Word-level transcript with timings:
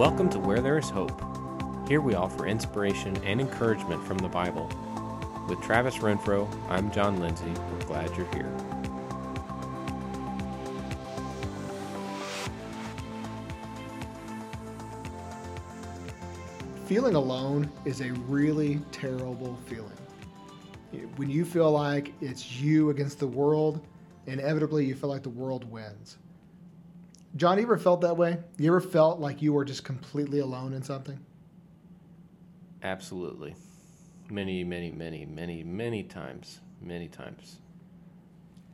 Welcome 0.00 0.30
to 0.30 0.38
Where 0.38 0.62
There 0.62 0.78
is 0.78 0.88
Hope. 0.88 1.20
Here 1.86 2.00
we 2.00 2.14
offer 2.14 2.46
inspiration 2.46 3.14
and 3.22 3.38
encouragement 3.38 4.02
from 4.02 4.16
the 4.16 4.30
Bible. 4.30 4.66
With 5.46 5.60
Travis 5.60 5.98
Renfro, 5.98 6.48
I'm 6.70 6.90
John 6.90 7.20
Lindsay. 7.20 7.52
We're 7.70 7.84
glad 7.84 8.16
you're 8.16 8.26
here. 8.32 8.50
Feeling 16.86 17.14
alone 17.14 17.70
is 17.84 18.00
a 18.00 18.10
really 18.22 18.80
terrible 18.92 19.58
feeling. 19.66 19.92
When 21.16 21.28
you 21.28 21.44
feel 21.44 21.70
like 21.72 22.14
it's 22.22 22.58
you 22.58 22.88
against 22.88 23.18
the 23.18 23.26
world, 23.26 23.86
inevitably 24.26 24.86
you 24.86 24.94
feel 24.94 25.10
like 25.10 25.22
the 25.22 25.28
world 25.28 25.70
wins. 25.70 26.16
John, 27.36 27.58
you 27.58 27.64
ever 27.64 27.78
felt 27.78 28.00
that 28.00 28.16
way? 28.16 28.38
You 28.58 28.70
ever 28.70 28.80
felt 28.80 29.20
like 29.20 29.40
you 29.40 29.52
were 29.52 29.64
just 29.64 29.84
completely 29.84 30.40
alone 30.40 30.72
in 30.72 30.82
something? 30.82 31.18
Absolutely. 32.82 33.54
Many, 34.30 34.64
many, 34.64 34.90
many, 34.90 35.24
many, 35.24 35.62
many 35.62 36.02
times. 36.02 36.60
Many 36.80 37.08
times. 37.08 37.58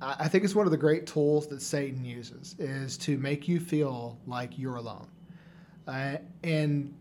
I 0.01 0.29
think 0.29 0.45
it's 0.45 0.55
one 0.55 0.67
of 0.67 0.71
the 0.71 0.77
great 0.77 1.07
tools 1.07 1.47
that 1.49 1.63
Satan 1.63 2.05
uses 2.05 2.55
is 2.59 2.99
to 2.99 3.17
make 3.17 3.49
you 3.49 3.59
feel 3.59 4.19
like 4.27 4.59
you're 4.59 4.77
alone. 4.77 5.09
Uh, 5.89 6.17
and 6.45 6.95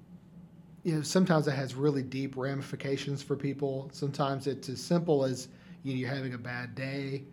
you 0.84 0.96
know, 0.96 1.02
sometimes 1.02 1.48
it 1.48 1.52
has 1.52 1.76
really 1.76 2.04
deep 2.04 2.38
ramifications 2.38 3.22
for 3.22 3.36
people. 3.36 3.90
Sometimes 3.92 4.48
it's 4.48 4.70
as 4.70 4.82
simple 4.82 5.26
as 5.26 5.50
you 5.84 5.94
know, 5.94 6.00
you're 6.00 6.10
having 6.10 6.36
a 6.36 6.38
bad 6.38 6.74
day, 6.74 7.24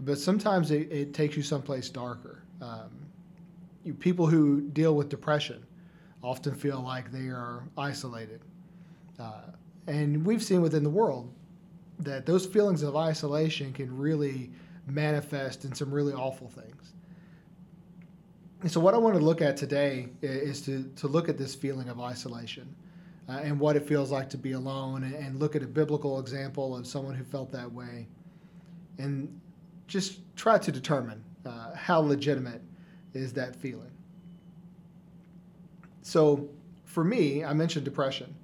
but 0.00 0.18
sometimes 0.18 0.70
it, 0.70 0.90
it 0.90 1.14
takes 1.14 1.36
you 1.36 1.42
someplace 1.42 1.88
darker. 1.88 2.42
Um, 2.60 3.05
you, 3.86 3.94
people 3.94 4.26
who 4.26 4.60
deal 4.60 4.94
with 4.94 5.08
depression 5.08 5.64
often 6.22 6.54
feel 6.54 6.80
like 6.80 7.12
they 7.12 7.28
are 7.28 7.64
isolated. 7.78 8.40
Uh, 9.18 9.42
and 9.86 10.24
we've 10.26 10.42
seen 10.42 10.60
within 10.60 10.82
the 10.82 10.90
world 10.90 11.32
that 12.00 12.26
those 12.26 12.44
feelings 12.44 12.82
of 12.82 12.96
isolation 12.96 13.72
can 13.72 13.96
really 13.96 14.50
manifest 14.86 15.64
in 15.64 15.74
some 15.74 15.90
really 15.90 16.12
awful 16.12 16.48
things. 16.48 16.92
And 18.62 18.70
so, 18.70 18.80
what 18.80 18.94
I 18.94 18.98
want 18.98 19.14
to 19.16 19.22
look 19.22 19.42
at 19.42 19.56
today 19.56 20.08
is 20.22 20.62
to, 20.62 20.84
to 20.96 21.06
look 21.06 21.28
at 21.28 21.38
this 21.38 21.54
feeling 21.54 21.88
of 21.88 22.00
isolation 22.00 22.74
uh, 23.28 23.40
and 23.42 23.60
what 23.60 23.76
it 23.76 23.86
feels 23.86 24.10
like 24.10 24.30
to 24.30 24.38
be 24.38 24.52
alone 24.52 25.04
and, 25.04 25.38
look 25.38 25.54
at 25.54 25.62
a 25.62 25.66
biblical 25.66 26.18
example 26.18 26.76
of 26.76 26.86
someone 26.86 27.14
who 27.14 27.24
felt 27.24 27.52
that 27.52 27.70
way 27.70 28.06
and 28.98 29.40
just 29.86 30.20
try 30.36 30.56
to 30.58 30.72
determine 30.72 31.22
uh, 31.44 31.74
how 31.74 32.00
legitimate 32.00 32.62
is 33.14 33.32
that 33.34 33.56
feeling. 33.56 33.90
So, 36.02 36.48
for 36.84 37.04
me, 37.04 37.44
I 37.44 37.52
mentioned 37.52 37.84
depression. 37.84 38.34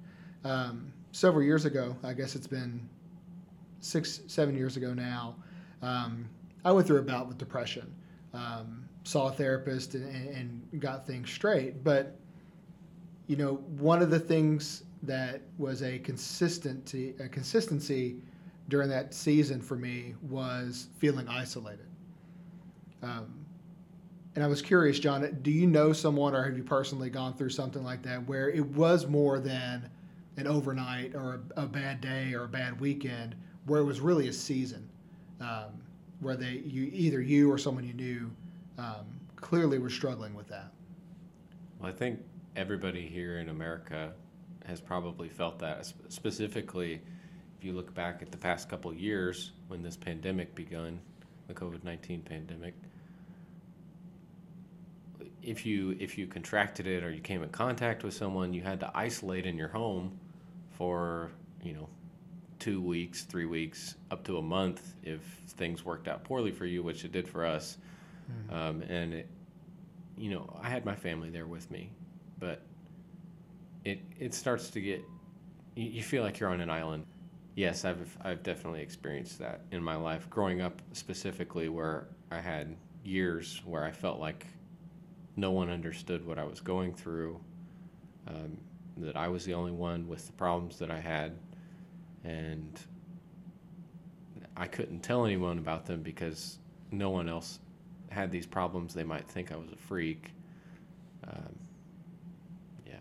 Um, 0.43 0.91
several 1.11 1.43
years 1.43 1.65
ago, 1.65 1.95
I 2.03 2.13
guess 2.13 2.35
it's 2.35 2.47
been 2.47 2.87
six, 3.79 4.21
seven 4.27 4.55
years 4.55 4.77
ago 4.77 4.93
now, 4.93 5.35
um, 5.81 6.27
I 6.65 6.71
went 6.71 6.87
through 6.87 6.99
a 6.99 7.03
bout 7.03 7.27
with 7.27 7.37
depression. 7.37 7.93
Um, 8.33 8.85
saw 9.03 9.27
a 9.27 9.31
therapist 9.31 9.95
and, 9.95 10.61
and, 10.71 10.81
got 10.81 11.05
things 11.05 11.29
straight. 11.29 11.83
But, 11.83 12.17
you 13.27 13.35
know, 13.35 13.55
one 13.77 14.01
of 14.01 14.09
the 14.09 14.19
things 14.19 14.83
that 15.03 15.41
was 15.57 15.83
a 15.83 15.99
consistency, 15.99 17.13
a 17.19 17.27
consistency 17.27 18.15
during 18.69 18.89
that 18.89 19.13
season 19.13 19.61
for 19.61 19.75
me 19.75 20.15
was 20.21 20.87
feeling 20.97 21.27
isolated. 21.27 21.85
Um, 23.01 23.42
and 24.35 24.43
I 24.43 24.47
was 24.47 24.61
curious, 24.61 24.99
John, 24.99 25.39
do 25.41 25.51
you 25.51 25.67
know 25.67 25.93
someone 25.93 26.35
or 26.35 26.43
have 26.43 26.57
you 26.57 26.63
personally 26.63 27.09
gone 27.09 27.33
through 27.33 27.49
something 27.49 27.83
like 27.83 28.01
that 28.03 28.27
where 28.27 28.49
it 28.49 28.65
was 28.65 29.07
more 29.07 29.39
than 29.39 29.89
an 30.37 30.47
overnight 30.47 31.13
or 31.15 31.41
a, 31.55 31.63
a 31.63 31.65
bad 31.67 32.01
day 32.01 32.33
or 32.33 32.45
a 32.45 32.47
bad 32.47 32.79
weekend, 32.79 33.35
where 33.65 33.79
it 33.81 33.85
was 33.85 33.99
really 33.99 34.27
a 34.27 34.33
season, 34.33 34.87
um, 35.39 35.69
where 36.19 36.35
they 36.35 36.63
you 36.65 36.89
either 36.91 37.21
you 37.21 37.51
or 37.51 37.57
someone 37.57 37.83
you 37.83 37.93
knew 37.93 38.31
um, 38.77 39.05
clearly 39.35 39.77
were 39.77 39.89
struggling 39.89 40.33
with 40.33 40.47
that. 40.47 40.71
Well, 41.79 41.89
I 41.89 41.93
think 41.93 42.19
everybody 42.55 43.07
here 43.07 43.39
in 43.39 43.49
America 43.49 44.13
has 44.65 44.81
probably 44.81 45.29
felt 45.29 45.59
that. 45.59 45.93
Specifically, 46.09 47.01
if 47.59 47.63
you 47.63 47.73
look 47.73 47.93
back 47.93 48.21
at 48.21 48.31
the 48.31 48.37
past 48.37 48.69
couple 48.69 48.91
years 48.93 49.51
when 49.67 49.83
this 49.83 49.95
pandemic 49.95 50.55
begun, 50.55 50.99
the 51.47 51.53
COVID 51.53 51.83
nineteen 51.83 52.21
pandemic. 52.21 52.73
If 55.43 55.65
you 55.65 55.95
if 55.99 56.17
you 56.17 56.27
contracted 56.27 56.87
it 56.87 57.03
or 57.03 57.11
you 57.11 57.21
came 57.21 57.43
in 57.43 57.49
contact 57.49 58.03
with 58.03 58.13
someone, 58.13 58.53
you 58.53 58.61
had 58.61 58.79
to 58.79 58.91
isolate 58.95 59.45
in 59.45 59.57
your 59.57 59.67
home 59.67 60.17
for 60.71 61.31
you 61.61 61.73
know 61.73 61.89
two 62.59 62.81
weeks, 62.81 63.23
three 63.23 63.45
weeks, 63.45 63.95
up 64.09 64.23
to 64.23 64.37
a 64.37 64.41
month 64.41 64.95
if 65.03 65.21
things 65.57 65.83
worked 65.83 66.07
out 66.07 66.23
poorly 66.23 66.51
for 66.51 66.65
you, 66.65 66.81
which 66.81 67.03
it 67.03 67.11
did 67.11 67.27
for 67.27 67.45
us. 67.45 67.77
Mm-hmm. 68.31 68.55
Um, 68.55 68.81
and 68.83 69.13
it, 69.13 69.29
you 70.17 70.29
know, 70.29 70.57
I 70.61 70.69
had 70.69 70.85
my 70.85 70.95
family 70.95 71.29
there 71.29 71.45
with 71.45 71.69
me, 71.69 71.91
but 72.39 72.61
it 73.83 73.99
it 74.19 74.33
starts 74.33 74.69
to 74.69 74.81
get 74.81 75.03
you, 75.75 75.89
you 75.89 76.03
feel 76.03 76.23
like 76.23 76.39
you're 76.39 76.49
on 76.49 76.61
an 76.61 76.69
island. 76.69 77.05
Yes, 77.55 77.85
I've 77.85 78.17
I've 78.21 78.43
definitely 78.43 78.81
experienced 78.81 79.39
that 79.39 79.61
in 79.71 79.83
my 79.83 79.95
life. 79.95 80.29
Growing 80.29 80.61
up 80.61 80.81
specifically, 80.93 81.69
where 81.69 82.07
I 82.31 82.39
had 82.39 82.75
years 83.03 83.61
where 83.65 83.83
I 83.83 83.91
felt 83.91 84.19
like 84.19 84.47
no 85.35 85.51
one 85.51 85.69
understood 85.69 86.25
what 86.25 86.37
I 86.37 86.43
was 86.43 86.59
going 86.59 86.93
through. 86.93 87.39
Um, 88.27 88.57
that 88.97 89.15
I 89.15 89.27
was 89.27 89.43
the 89.43 89.53
only 89.53 89.71
one 89.71 90.07
with 90.07 90.27
the 90.27 90.33
problems 90.33 90.77
that 90.79 90.91
I 90.91 90.99
had, 90.99 91.33
and 92.23 92.79
I 94.55 94.67
couldn't 94.67 94.99
tell 94.99 95.25
anyone 95.25 95.57
about 95.57 95.85
them 95.85 96.01
because 96.03 96.59
no 96.91 97.09
one 97.09 97.27
else 97.27 97.59
had 98.09 98.31
these 98.31 98.45
problems. 98.45 98.93
They 98.93 99.03
might 99.03 99.27
think 99.27 99.51
I 99.51 99.57
was 99.57 99.71
a 99.71 99.75
freak. 99.75 100.31
Um, 101.27 101.55
yeah, 102.85 102.99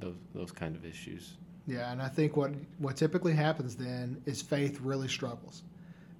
those 0.00 0.16
those 0.34 0.50
kind 0.50 0.74
of 0.74 0.84
issues. 0.84 1.34
Yeah, 1.66 1.92
and 1.92 2.00
I 2.00 2.08
think 2.08 2.36
what 2.36 2.52
what 2.78 2.96
typically 2.96 3.34
happens 3.34 3.76
then 3.76 4.20
is 4.26 4.42
faith 4.42 4.80
really 4.80 5.08
struggles. 5.08 5.62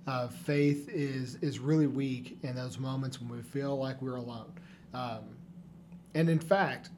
Uh, 0.06 0.28
faith 0.28 0.88
is 0.90 1.36
is 1.36 1.58
really 1.58 1.86
weak 1.86 2.38
in 2.42 2.54
those 2.54 2.78
moments 2.78 3.20
when 3.20 3.30
we 3.30 3.42
feel 3.42 3.78
like 3.78 4.00
we're 4.02 4.16
alone. 4.16 4.52
Um, 4.92 5.20
and 6.14 6.28
in 6.28 6.38
fact, 6.38 6.90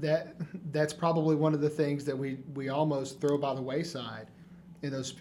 that 0.00 0.36
that's 0.72 0.92
probably 0.92 1.36
one 1.36 1.54
of 1.54 1.60
the 1.60 1.70
things 1.70 2.04
that 2.04 2.16
we 2.16 2.38
we 2.54 2.68
almost 2.68 3.20
throw 3.20 3.38
by 3.38 3.54
the 3.54 3.62
wayside 3.62 4.28
in 4.82 4.90
those 4.90 5.14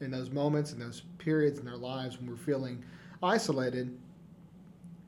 in 0.00 0.10
those 0.10 0.30
moments 0.30 0.72
and 0.72 0.80
those 0.80 1.02
periods 1.18 1.58
in 1.58 1.64
their 1.64 1.76
lives 1.76 2.18
when 2.18 2.28
we're 2.28 2.36
feeling 2.36 2.84
isolated. 3.22 3.96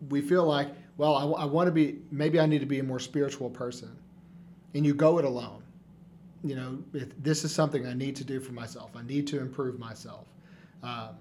We 0.08 0.20
feel 0.20 0.44
like 0.44 0.68
well 0.96 1.14
I, 1.14 1.42
I 1.42 1.44
want 1.44 1.66
to 1.66 1.72
be 1.72 1.98
maybe 2.10 2.40
i 2.40 2.46
need 2.46 2.60
to 2.60 2.66
be 2.66 2.78
a 2.78 2.84
more 2.84 3.00
spiritual 3.00 3.50
person. 3.50 3.96
And 4.74 4.84
you 4.84 4.94
go 4.94 5.18
it 5.18 5.24
alone. 5.24 5.62
You 6.42 6.56
know 6.56 6.78
if 6.94 7.08
this 7.22 7.44
is 7.44 7.54
something 7.54 7.86
i 7.86 7.94
need 7.94 8.16
to 8.16 8.24
do 8.24 8.40
for 8.40 8.52
myself. 8.52 8.90
I 8.96 9.02
need 9.02 9.26
to 9.28 9.40
improve 9.40 9.78
myself. 9.78 10.26
Um, 10.82 11.16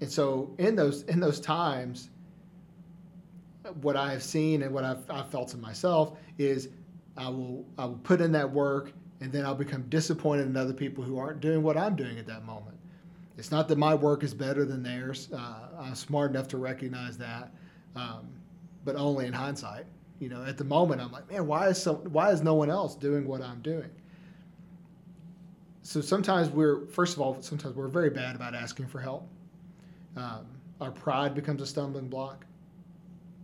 and 0.00 0.10
so 0.10 0.54
in 0.58 0.76
those 0.76 1.02
in 1.04 1.20
those 1.20 1.40
times 1.40 2.10
what 3.82 3.96
I 3.96 4.12
have 4.12 4.22
seen 4.22 4.62
and 4.62 4.72
what 4.72 4.84
I've, 4.84 5.10
I've 5.10 5.28
felt 5.28 5.54
in 5.54 5.60
myself 5.60 6.18
is 6.38 6.68
I 7.16 7.28
will 7.28 7.64
I 7.78 7.86
will 7.86 7.98
put 7.98 8.20
in 8.20 8.32
that 8.32 8.50
work 8.50 8.92
and 9.20 9.32
then 9.32 9.44
I'll 9.46 9.54
become 9.54 9.82
disappointed 9.88 10.46
in 10.46 10.56
other 10.56 10.72
people 10.72 11.02
who 11.02 11.18
aren't 11.18 11.40
doing 11.40 11.62
what 11.62 11.76
I'm 11.76 11.96
doing 11.96 12.18
at 12.18 12.26
that 12.26 12.44
moment. 12.44 12.76
It's 13.38 13.50
not 13.50 13.68
that 13.68 13.78
my 13.78 13.94
work 13.94 14.22
is 14.22 14.34
better 14.34 14.64
than 14.64 14.82
theirs. 14.82 15.28
Uh, 15.32 15.68
I'm 15.78 15.94
smart 15.94 16.30
enough 16.30 16.48
to 16.48 16.58
recognize 16.58 17.18
that, 17.18 17.52
um, 17.94 18.28
but 18.84 18.96
only 18.96 19.26
in 19.26 19.32
hindsight. 19.32 19.84
You 20.20 20.30
know, 20.30 20.44
at 20.44 20.56
the 20.56 20.64
moment, 20.64 21.02
I'm 21.02 21.12
like, 21.12 21.30
man, 21.30 21.46
why 21.46 21.68
is 21.68 21.82
so, 21.82 21.94
why 21.94 22.30
is 22.30 22.42
no 22.42 22.54
one 22.54 22.70
else 22.70 22.94
doing 22.94 23.26
what 23.26 23.42
I'm 23.42 23.60
doing? 23.60 23.90
So 25.82 26.00
sometimes 26.00 26.48
we're 26.50 26.86
first 26.86 27.14
of 27.14 27.20
all, 27.20 27.40
sometimes 27.42 27.76
we're 27.76 27.88
very 27.88 28.10
bad 28.10 28.36
about 28.36 28.54
asking 28.54 28.86
for 28.86 29.00
help. 29.00 29.28
Um, 30.16 30.46
our 30.80 30.90
pride 30.90 31.34
becomes 31.34 31.62
a 31.62 31.66
stumbling 31.66 32.08
block 32.08 32.44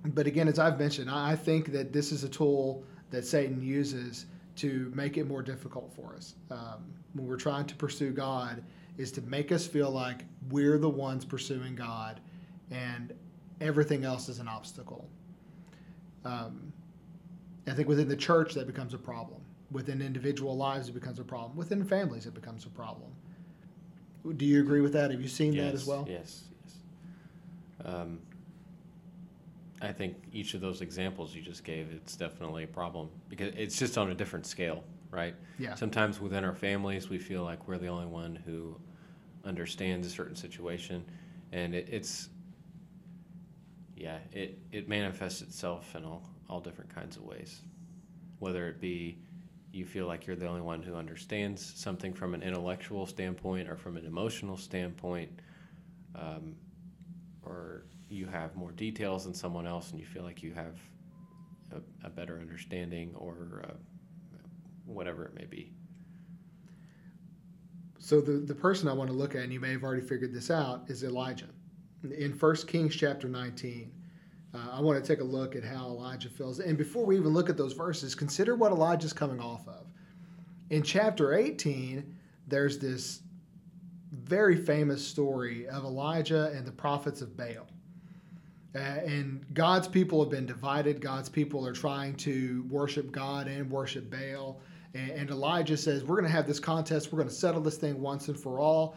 but 0.07 0.27
again, 0.27 0.49
as 0.49 0.59
I've 0.59 0.79
mentioned, 0.79 1.11
I 1.11 1.37
think 1.37 1.73
that 1.73 1.93
this 1.93 2.13
is 2.13 2.25
a 2.25 2.29
tool 2.29 2.85
that 3.11 3.25
Satan 3.25 3.63
uses 3.63 4.27
to 4.57 4.93
make 4.95 5.17
it 5.17 5.27
more 5.27 5.43
difficult 5.43 5.93
for 5.95 6.15
us. 6.15 6.35
Um, 6.51 6.85
when 7.15 7.27
we're 7.27 7.37
trying 7.37 7.67
to 7.67 7.75
pursue 7.77 8.11
God, 8.11 8.63
is 8.99 9.11
to 9.13 9.23
make 9.23 9.53
us 9.53 9.67
feel 9.67 9.91
like 9.91 10.25
we're 10.51 10.79
the 10.79 10.89
ones 10.89 11.25
pursuing 11.25 11.75
God, 11.75 12.21
and 12.71 13.13
everything 13.61 14.05
else 14.05 14.29
is 14.29 14.39
an 14.39 14.49
obstacle. 14.49 15.09
Um, 16.25 16.73
I 17.67 17.73
think 17.73 17.89
within 17.89 18.09
the 18.09 18.17
church 18.17 18.55
that 18.55 18.67
becomes 18.67 18.93
a 18.95 18.99
problem. 18.99 19.41
Within 19.71 20.03
individual 20.03 20.57
lives, 20.57 20.89
it 20.89 20.93
becomes 20.93 21.19
a 21.19 21.25
problem. 21.25 21.57
Within 21.57 21.85
families, 21.85 22.27
it 22.27 22.35
becomes 22.35 22.67
a 22.67 22.69
problem. 22.69 23.11
Do 24.37 24.45
you 24.45 24.61
agree 24.61 24.81
with 24.81 24.93
that? 24.93 25.11
Have 25.11 25.23
you 25.23 25.29
seen 25.29 25.53
yes, 25.53 25.65
that 25.65 25.75
as 25.75 25.87
well? 25.87 26.07
Yes, 26.09 26.43
yes. 26.65 26.77
Um, 27.85 28.21
I 29.83 29.93
think 29.93 30.17
each 30.33 30.55
of 30.55 30.61
those 30.61 30.81
examples 30.81 31.35
you 31.35 31.43
just 31.43 31.65
gave, 31.65 31.91
it's 31.91 32.17
definitely 32.17 32.63
a 32.63 32.69
problem 32.69 33.11
because 33.29 33.53
it's 33.57 33.77
just 33.77 33.99
on 33.99 34.11
a 34.11 34.15
different 34.15 34.47
scale, 34.47 34.85
right? 35.11 35.35
Yeah. 35.59 35.75
Sometimes 35.75 36.21
within 36.21 36.45
our 36.45 36.55
families, 36.55 37.11
we 37.11 37.19
feel 37.19 37.43
like 37.43 37.67
we're 37.67 37.79
the 37.79 37.89
only 37.89 38.07
one 38.07 38.37
who 38.47 38.77
understands 39.45 40.07
a 40.07 40.11
certain 40.11 40.37
situation, 40.37 41.05
and 41.51 41.75
it, 41.75 41.89
it's 41.91 42.29
yeah, 43.97 44.19
it 44.33 44.59
it 44.71 44.89
manifests 44.89 45.43
itself 45.43 45.97
in 45.97 46.05
all 46.05 46.23
all 46.49 46.61
different 46.61 46.95
kinds 46.95 47.17
of 47.17 47.25
ways, 47.25 47.63
whether 48.39 48.69
it 48.69 48.81
be 48.81 49.19
you 49.73 49.85
feel 49.85 50.07
like 50.07 50.27
you're 50.27 50.37
the 50.37 50.47
only 50.47 50.61
one 50.61 50.83
who 50.83 50.95
understands 50.95 51.73
something 51.75 52.13
from 52.13 52.35
an 52.35 52.43
intellectual 52.43 53.07
standpoint 53.07 53.69
or 53.69 53.77
from 53.77 53.97
an 53.97 54.07
emotional 54.07 54.57
standpoint, 54.57 55.31
um, 56.15 56.55
or 57.43 57.85
you 58.13 58.27
have 58.27 58.55
more 58.55 58.73
details 58.73 59.25
than 59.25 59.35
someone 59.35 59.67
else 59.67 59.91
and 59.91 59.99
you 59.99 60.07
feel 60.07 60.23
like 60.23 60.43
you 60.43 60.53
have 60.53 60.77
a, 61.73 62.07
a 62.07 62.11
better 62.11 62.39
understanding 62.39 63.15
or 63.17 63.65
uh, 63.69 63.73
whatever 64.85 65.25
it 65.25 65.35
may 65.35 65.47
be. 65.47 65.73
So 67.99 68.21
the, 68.21 68.33
the 68.33 68.55
person 68.55 68.89
I 68.89 68.93
want 68.93 69.11
to 69.11 69.17
look 69.17 69.35
at, 69.35 69.43
and 69.43 69.53
you 69.53 69.61
may 69.61 69.73
have 69.73 69.85
already 69.85 70.03
figured 70.03 70.35
this 70.35 70.51
out, 70.51 70.85
is 70.89 71.05
Elijah. 71.05 71.47
In 72.03 72.33
1 72.33 72.57
Kings 72.67 72.97
chapter 72.97 73.29
19, 73.29 73.93
uh, 74.55 74.59
I 74.73 74.81
want 74.81 75.03
to 75.03 75.09
take 75.09 75.21
a 75.21 75.25
look 75.25 75.57
at 75.57 75.65
how 75.65 75.87
Elijah 75.87 76.29
feels. 76.29 76.59
And 76.59 76.77
before 76.77 77.07
we 77.07 77.17
even 77.17 77.33
look 77.33 77.49
at 77.49 77.57
those 77.57 77.73
verses, 77.73 78.15
consider 78.15 78.57
what 78.57 78.73
Elijah's 78.73 79.13
coming 79.13 79.41
off 79.41 79.67
of. 79.69 79.87
In 80.71 80.83
chapter 80.83 81.35
18, 81.35 82.15
there's 82.49 82.79
this 82.79 83.23
very 84.13 84.57
famous 84.57 85.07
story 85.07 85.67
of 85.69 85.85
Elijah 85.85 86.53
and 86.55 86.67
the 86.67 86.73
prophets 86.73 87.23
of 87.23 87.37
Baal. 87.37 87.69
Uh, 88.75 88.79
and 88.79 89.45
God's 89.53 89.87
people 89.87 90.21
have 90.21 90.31
been 90.31 90.47
divided. 90.47 91.01
God's 91.01 91.29
people 91.29 91.67
are 91.67 91.75
trying 91.75 92.15
to 92.17 92.65
worship 92.71 93.13
God 93.13 93.47
and 93.47 93.71
worship 93.71 94.11
Baal. 94.11 94.61
And, 94.95 95.11
and 95.11 95.31
Elijah 95.31 95.77
says, 95.77 96.05
We're 96.05 96.17
going 96.17 96.31
to 96.31 96.37
have 96.37 96.47
this 96.47 96.61
contest. 96.61 97.13
We're 97.13 97.19
going 97.19 97.29
to 97.29 97.35
settle 97.35 97.61
this 97.61 97.77
thing 97.77 98.01
once 98.01 98.29
and 98.29 98.39
for 98.39 98.61
all. 98.61 98.97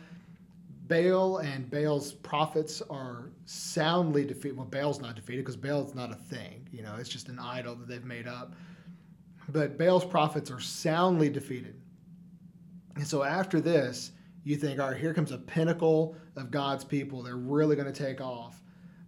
Baal 0.87 1.37
and 1.37 1.69
Baal's 1.69 2.13
prophets 2.13 2.81
are 2.89 3.31
soundly 3.45 4.23
defeated. 4.23 4.55
Well, 4.55 4.67
Baal's 4.67 5.01
not 5.01 5.15
defeated 5.15 5.43
because 5.43 5.57
Baal's 5.57 5.95
not 5.95 6.11
a 6.11 6.15
thing. 6.15 6.67
You 6.71 6.83
know, 6.83 6.95
it's 6.99 7.09
just 7.09 7.27
an 7.27 7.39
idol 7.39 7.75
that 7.75 7.87
they've 7.87 8.05
made 8.05 8.27
up. 8.27 8.53
But 9.49 9.77
Baal's 9.77 10.05
prophets 10.05 10.51
are 10.51 10.59
soundly 10.59 11.29
defeated. 11.29 11.75
And 12.95 13.05
so 13.05 13.23
after 13.23 13.59
this, 13.59 14.11
you 14.43 14.55
think, 14.55 14.79
all 14.79 14.91
right, 14.91 14.99
here 14.99 15.13
comes 15.13 15.31
a 15.31 15.37
pinnacle 15.37 16.15
of 16.35 16.51
God's 16.51 16.83
people. 16.83 17.23
They're 17.23 17.35
really 17.35 17.75
going 17.75 17.91
to 17.91 18.03
take 18.03 18.21
off. 18.21 18.61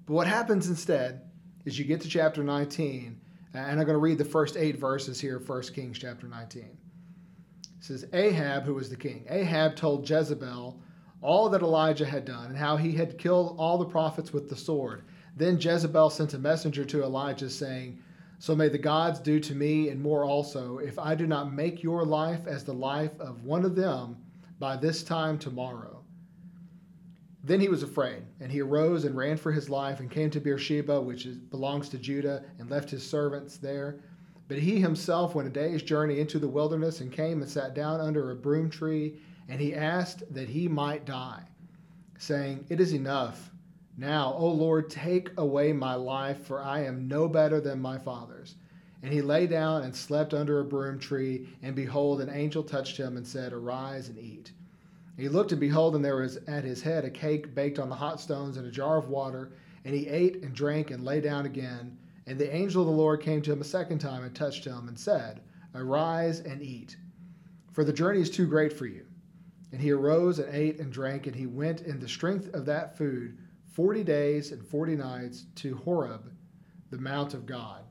But 0.08 0.14
what 0.14 0.28
happens 0.28 0.70
instead 0.70 1.30
is 1.66 1.78
you 1.78 1.84
get 1.84 2.00
to 2.00 2.08
chapter 2.08 2.42
19, 2.42 3.20
and 3.54 3.62
I'm 3.62 3.76
going 3.76 3.88
to 3.90 3.98
read 3.98 4.18
the 4.18 4.24
first 4.24 4.56
eight 4.56 4.80
verses 4.80 5.20
here 5.20 5.38
1 5.38 5.62
Kings 5.74 6.00
chapter 6.00 6.28
19. 6.30 6.64
It 6.64 6.70
says, 7.82 8.06
Ahab, 8.14 8.64
who 8.64 8.74
was 8.74 8.90
the 8.90 8.96
king, 8.96 9.26
Ahab 9.30 9.76
told 9.76 10.10
Jezebel 10.10 10.82
all 11.22 11.50
that 11.50 11.62
Elijah 11.62 12.06
had 12.06 12.24
done 12.24 12.46
and 12.46 12.58
how 12.58 12.78
he 12.78 12.94
had 12.94 13.18
killed 13.18 13.58
all 13.60 13.78
the 13.78 13.86
prophets 13.86 14.32
with 14.32 14.48
the 14.50 14.56
sword. 14.56 15.04
Then 15.36 15.60
Jezebel 15.60 16.10
sent 16.10 16.34
a 16.34 16.40
messenger 16.40 16.86
to 16.86 17.04
Elijah 17.04 17.50
saying, 17.50 18.02
So 18.40 18.56
may 18.56 18.70
the 18.70 18.78
gods 18.78 19.20
do 19.20 19.42
to 19.42 19.56
me 19.56 19.90
and 19.90 20.02
more 20.02 20.24
also, 20.24 20.78
if 20.78 20.98
I 20.98 21.16
do 21.16 21.28
not 21.28 21.54
make 21.54 21.84
your 21.84 22.06
life 22.06 22.48
as 22.48 22.64
the 22.64 22.74
life 22.74 23.20
of 23.20 23.44
one 23.44 23.66
of 23.66 23.76
them 23.76 24.16
by 24.58 24.78
this 24.78 25.04
time 25.04 25.38
tomorrow. 25.38 26.02
Then 27.48 27.62
he 27.62 27.70
was 27.70 27.82
afraid, 27.82 28.24
and 28.42 28.52
he 28.52 28.60
arose 28.60 29.06
and 29.06 29.16
ran 29.16 29.38
for 29.38 29.54
his 29.54 29.70
life 29.70 30.02
and 30.02 30.12
came 30.12 30.30
to 30.32 30.42
Beersheba, 30.42 31.00
which 31.00 31.26
is, 31.26 31.38
belongs 31.38 31.88
to 31.90 31.98
Judah, 31.98 32.44
and 32.60 32.70
left 32.70 32.90
his 32.90 33.10
servants 33.10 33.56
there. 33.56 34.02
But 34.50 34.60
he 34.60 34.82
himself 34.82 35.34
went 35.34 35.48
a 35.48 35.52
day's 35.52 35.82
journey 35.82 36.20
into 36.20 36.40
the 36.40 36.50
wilderness 36.50 37.00
and 37.00 37.10
came 37.10 37.42
and 37.42 37.50
sat 37.50 37.74
down 37.74 38.02
under 38.02 38.32
a 38.32 38.36
broom 38.36 38.70
tree, 38.70 39.22
and 39.48 39.62
he 39.62 39.74
asked 39.74 40.24
that 40.34 40.50
he 40.50 40.68
might 40.68 41.06
die, 41.06 41.44
saying, 42.18 42.66
It 42.68 42.82
is 42.82 42.94
enough. 42.94 43.50
Now, 43.96 44.34
O 44.34 44.50
Lord, 44.50 44.90
take 44.90 45.32
away 45.38 45.72
my 45.72 45.96
life, 45.96 46.42
for 46.42 46.62
I 46.62 46.82
am 46.84 47.08
no 47.08 47.30
better 47.30 47.62
than 47.62 47.80
my 47.80 47.98
fathers. 47.98 48.56
And 49.02 49.14
he 49.14 49.22
lay 49.22 49.48
down 49.48 49.84
and 49.84 49.96
slept 49.96 50.34
under 50.34 50.60
a 50.60 50.66
broom 50.66 51.00
tree, 51.00 51.48
and 51.64 51.78
behold, 51.78 52.20
an 52.20 52.30
angel 52.30 52.64
touched 52.64 52.98
him 52.98 53.16
and 53.16 53.26
said, 53.26 53.54
Arise 53.54 54.10
and 54.10 54.20
eat. 54.20 54.52
He 55.18 55.30
looked, 55.30 55.52
and 55.52 55.60
behold, 55.60 55.96
and 55.96 56.06
there 56.06 56.18
was 56.18 56.38
at 56.48 56.64
his 56.64 56.84
head 56.84 57.04
a 57.04 57.10
cake 57.10 57.56
baked 57.56 57.80
on 57.80 57.90
the 57.90 57.96
hot 57.96 58.22
stones 58.22 58.56
and 58.56 58.68
a 58.68 58.72
jar 58.72 58.98
of 58.98 59.10
water. 59.10 59.52
And 59.84 59.96
he 59.96 60.08
ate 60.08 60.44
and 60.44 60.54
drank 60.54 60.92
and 60.92 61.04
lay 61.04 61.22
down 61.22 61.46
again. 61.46 61.98
And 62.28 62.38
the 62.38 62.54
angel 62.54 62.82
of 62.84 62.88
the 62.88 62.94
Lord 62.94 63.22
came 63.22 63.42
to 63.42 63.52
him 63.52 63.62
a 63.62 63.66
second 63.66 64.00
time 64.00 64.24
and 64.24 64.36
touched 64.36 64.66
him 64.66 64.88
and 64.88 65.00
said, 65.00 65.42
Arise 65.74 66.42
and 66.42 66.62
eat, 66.62 66.98
for 67.72 67.84
the 67.84 67.94
journey 67.94 68.22
is 68.22 68.30
too 68.30 68.46
great 68.46 68.74
for 68.74 68.86
you. 68.86 69.06
And 69.72 69.82
he 69.82 69.92
arose 69.92 70.40
and 70.40 70.54
ate 70.54 70.80
and 70.80 70.92
drank, 70.92 71.26
and 71.26 71.36
he 71.36 71.46
went 71.46 71.82
in 71.82 72.00
the 72.00 72.08
strength 72.08 72.54
of 72.54 72.66
that 72.66 72.98
food 72.98 73.38
forty 73.72 74.04
days 74.04 74.52
and 74.52 74.66
forty 74.66 74.96
nights 74.96 75.46
to 75.56 75.78
Horeb, 75.78 76.32
the 76.90 76.98
mount 76.98 77.34
of 77.34 77.46
God. 77.46 77.84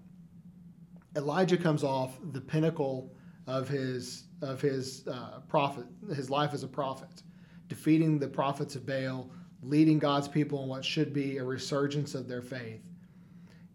Elijah 1.17 1.57
comes 1.57 1.83
off 1.83 2.19
the 2.33 2.41
pinnacle 2.41 3.15
of 3.47 3.69
his 3.69 4.25
of 4.43 4.61
his 4.61 5.07
uh, 5.09 5.41
prophet, 5.49 5.87
his 6.15 6.29
life 6.29 6.53
as 6.53 6.63
a 6.63 6.69
prophet, 6.69 7.23
defeating 7.69 8.19
the 8.19 8.29
prophets 8.29 8.77
of 8.77 8.85
Baal, 8.85 9.31
leading 9.63 9.99
God's 9.99 10.29
people 10.29 10.63
in 10.63 10.69
what 10.69 10.85
should 10.85 11.13
be 11.13 11.39
a 11.39 11.45
resurgence 11.45 12.15
of 12.15 12.29
their 12.29 12.43
faith. 12.43 12.83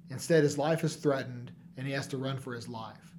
Instead, 0.09 0.44
his 0.44 0.57
life 0.57 0.83
is 0.83 0.95
threatened, 0.95 1.51
and 1.77 1.88
he 1.88 1.94
has 1.94 2.06
to 2.07 2.18
run 2.18 2.38
for 2.38 2.53
his 2.53 2.68
life. 2.68 3.15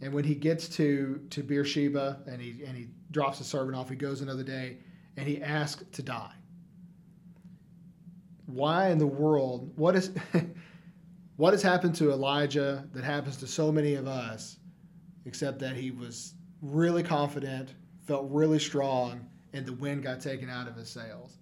And 0.00 0.12
when 0.12 0.24
he 0.24 0.34
gets 0.34 0.68
to 0.70 1.20
to 1.30 1.42
Beersheba 1.42 2.20
and 2.26 2.40
he 2.40 2.64
and 2.64 2.76
he 2.76 2.88
drops 3.10 3.38
the 3.38 3.44
servant 3.44 3.76
off, 3.76 3.88
he 3.88 3.96
goes 3.96 4.20
another 4.20 4.44
day, 4.44 4.78
and 5.16 5.26
he 5.26 5.42
asks 5.42 5.84
to 5.92 6.02
die. 6.02 6.34
Why 8.46 8.90
in 8.90 8.98
the 8.98 9.06
world? 9.06 9.72
What 9.76 9.96
is 9.96 10.12
what 11.36 11.52
has 11.52 11.62
happened 11.62 11.94
to 11.96 12.12
Elijah 12.12 12.86
that 12.92 13.04
happens 13.04 13.36
to 13.38 13.46
so 13.46 13.72
many 13.72 13.94
of 13.94 14.06
us, 14.06 14.58
except 15.26 15.58
that 15.58 15.76
he 15.76 15.90
was 15.90 16.34
really 16.62 17.02
confident, 17.02 17.74
felt 18.06 18.26
really 18.30 18.58
strong, 18.58 19.28
and 19.52 19.66
the 19.66 19.72
wind 19.74 20.02
got 20.02 20.20
taken 20.20 20.48
out 20.48 20.68
of 20.68 20.76
his 20.76 20.88
sails. 20.88 21.38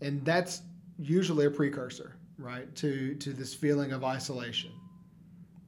And 0.00 0.24
that's 0.24 0.62
usually 0.98 1.46
a 1.46 1.50
precursor, 1.50 2.16
right, 2.38 2.74
to, 2.76 3.14
to 3.16 3.32
this 3.32 3.52
feeling 3.52 3.92
of 3.92 4.04
isolation. 4.04 4.70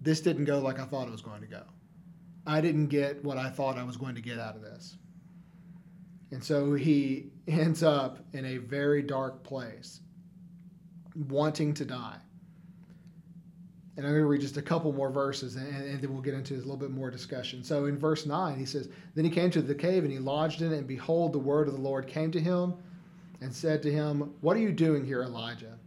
This 0.01 0.21
didn't 0.21 0.45
go 0.45 0.61
like 0.61 0.79
I 0.79 0.85
thought 0.85 1.09
it 1.09 1.13
was 1.13 1.23
going 1.23 1.41
to 1.41 1.47
go. 1.47 1.63
I 2.47 2.61
didn't 2.61 2.89
get 2.89 3.25
what 3.25 3.39
I 3.39 3.51
thought 3.51 3.79
I 3.79 3.85
was 3.85 3.97
going 3.97 4.15
to 4.15 4.21
get 4.21 4.39
out 4.39 4.55
of 4.55 4.63
this. 4.63 4.97
And 6.31 6.43
so 6.43 6.75
he 6.75 7.31
ends 7.49 7.83
up 7.83 8.19
in 8.33 8.45
a 8.45 8.59
very 8.59 9.03
dark 9.03 9.43
place, 9.45 10.01
wanting 11.29 11.75
to 11.75 11.85
die. 11.85 12.19
And 13.97 14.05
I'm 14.05 14.13
going 14.13 14.25
to 14.25 14.29
read 14.29 14.41
just 14.41 14.57
a 14.57 14.63
couple 14.63 14.93
more 14.93 15.11
verses 15.11 15.55
and, 15.55 15.69
and, 15.69 16.01
then 16.01 16.13
we'll 16.13 16.23
get 16.23 16.35
into 16.35 16.55
a 16.55 16.57
little 16.57 16.77
bit 16.77 16.91
more 16.91 17.11
discussion. 17.11 17.63
So 17.63 17.85
in 17.87 17.97
verse 17.97 18.27
9, 18.27 18.59
he 18.59 18.65
says, 18.65 18.89
Then 19.15 19.25
he 19.25 19.31
came 19.31 19.51
to 19.53 19.63
the 19.63 19.75
cave 19.75 20.03
and 20.03 20.13
he 20.13 20.19
lodged 20.19 20.63
in 20.63 20.73
it, 20.73 20.79
and 20.79 20.87
behold, 20.87 21.33
the 21.33 21.39
word 21.39 21.69
of 21.69 21.75
the 21.75 21.81
Lord 21.81 22.09
came 22.09 22.33
to 22.33 22.41
him 22.41 22.75
and 23.41 23.55
said 23.55 23.83
to 23.83 23.93
him, 23.93 24.35
What 24.41 24.57
are 24.57 24.61
you 24.61 24.73
doing 24.73 25.05
here, 25.05 25.23
Elijah? 25.23 25.79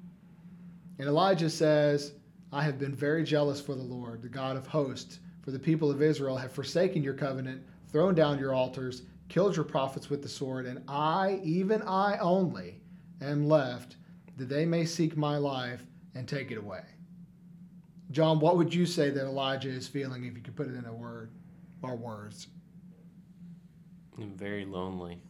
And 1.00 1.08
Elijah 1.08 1.50
says, 1.50 2.14
I 2.52 2.64
have 2.64 2.80
been 2.80 2.96
very 2.96 3.24
jealous 3.24 3.60
for 3.60 3.76
the 3.76 3.84
Lord, 3.84 4.22
the 4.22 4.30
God 4.30 4.56
of 4.56 4.68
hosts, 4.68 5.20
for 5.42 5.52
the 5.52 5.60
people 5.60 5.92
of 5.92 6.02
Israel 6.02 6.38
have 6.38 6.52
forsaken 6.52 7.04
your 7.04 7.14
covenant, 7.14 7.62
thrown 7.90 8.16
down 8.16 8.40
your 8.40 8.54
altars, 8.54 9.04
killed 9.28 9.56
your 9.56 9.66
prophets 9.66 10.10
with 10.10 10.22
the 10.22 10.30
sword, 10.30 10.66
and 10.66 10.82
I, 10.88 11.42
even 11.44 11.82
I 11.82 12.18
only, 12.20 12.80
am 13.22 13.48
left, 13.48 13.98
that 14.38 14.50
they 14.50 14.66
may 14.66 14.86
seek 14.86 15.18
my 15.18 15.38
life 15.38 15.84
and 16.16 16.28
take 16.28 16.52
it 16.52 16.58
away. 16.58 16.84
John, 18.12 18.40
what 18.40 18.58
would 18.58 18.74
you 18.74 18.86
say 18.86 19.10
that 19.10 19.26
Elijah 19.26 19.70
is 19.70 19.88
feeling 19.88 20.24
if 20.24 20.36
you 20.36 20.42
could 20.42 20.56
put 20.56 20.68
it 20.68 20.76
in 20.76 20.86
a 20.86 20.94
word 20.94 21.32
or 21.82 21.96
words? 21.96 22.48
I'm 24.18 24.36
very 24.36 24.66
lonely. 24.66 25.22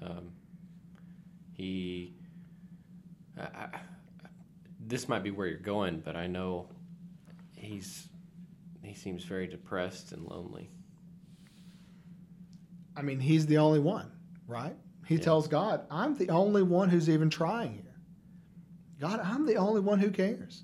Um, 0.00 0.30
he. 1.54 2.14
I, 3.38 3.42
I, 3.42 3.68
this 4.86 5.08
might 5.08 5.22
be 5.22 5.30
where 5.30 5.48
you're 5.48 5.58
going, 5.58 6.00
but 6.00 6.16
I 6.16 6.26
know 6.26 6.68
he's 7.56 8.08
he 8.82 8.94
seems 8.94 9.24
very 9.24 9.48
depressed 9.48 10.12
and 10.12 10.24
lonely. 10.24 10.70
I 12.96 13.02
mean, 13.02 13.20
he's 13.20 13.46
the 13.46 13.58
only 13.58 13.80
one, 13.80 14.10
right? 14.46 14.76
He 15.06 15.16
yeah. 15.16 15.22
tells 15.22 15.48
God, 15.48 15.86
"I'm 15.90 16.16
the 16.16 16.30
only 16.30 16.62
one 16.62 16.88
who's 16.88 17.10
even 17.10 17.30
trying 17.30 17.74
here." 17.74 17.82
God, 19.00 19.20
I'm 19.20 19.44
the 19.44 19.56
only 19.56 19.80
one 19.80 19.98
who 19.98 20.10
cares 20.10 20.62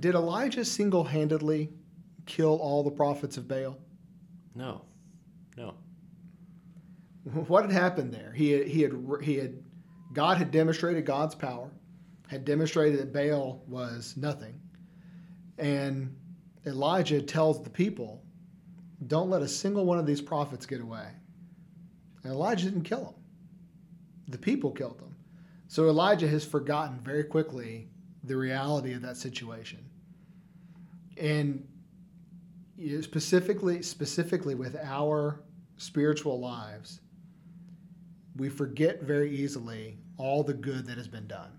did 0.00 0.14
Elijah 0.14 0.64
single 0.64 1.04
handedly 1.04 1.70
kill 2.26 2.56
all 2.56 2.82
the 2.82 2.90
prophets 2.90 3.36
of 3.36 3.46
Baal? 3.46 3.76
No, 4.54 4.82
no. 5.56 5.74
What 7.24 7.64
had 7.64 7.72
happened 7.72 8.12
there? 8.12 8.32
He 8.32 8.50
had, 8.50 8.66
he 8.66 8.82
had, 8.82 8.92
he 9.22 9.36
had, 9.36 9.62
God 10.12 10.38
had 10.38 10.50
demonstrated 10.50 11.04
God's 11.04 11.34
power, 11.34 11.70
had 12.28 12.44
demonstrated 12.44 12.98
that 12.98 13.12
Baal 13.12 13.62
was 13.66 14.16
nothing. 14.16 14.58
And 15.58 16.16
Elijah 16.66 17.20
tells 17.20 17.62
the 17.62 17.70
people, 17.70 18.22
don't 19.06 19.30
let 19.30 19.42
a 19.42 19.48
single 19.48 19.84
one 19.84 19.98
of 19.98 20.06
these 20.06 20.20
prophets 20.20 20.66
get 20.66 20.80
away. 20.80 21.08
And 22.22 22.32
Elijah 22.32 22.66
didn't 22.66 22.84
kill 22.84 23.04
them, 23.04 23.14
the 24.28 24.38
people 24.38 24.70
killed 24.70 24.98
them. 24.98 25.14
So 25.68 25.88
Elijah 25.88 26.28
has 26.28 26.44
forgotten 26.44 27.00
very 27.00 27.24
quickly 27.24 27.88
the 28.24 28.36
reality 28.36 28.92
of 28.92 29.02
that 29.02 29.16
situation. 29.16 29.84
And 31.16 31.66
you 32.76 32.96
know, 32.96 33.00
specifically, 33.02 33.82
specifically 33.82 34.54
with 34.54 34.76
our 34.76 35.42
spiritual 35.76 36.40
lives, 36.40 37.00
we 38.36 38.48
forget 38.48 39.02
very 39.02 39.30
easily 39.30 39.98
all 40.16 40.42
the 40.42 40.54
good 40.54 40.86
that 40.86 40.96
has 40.96 41.08
been 41.08 41.26
done. 41.26 41.50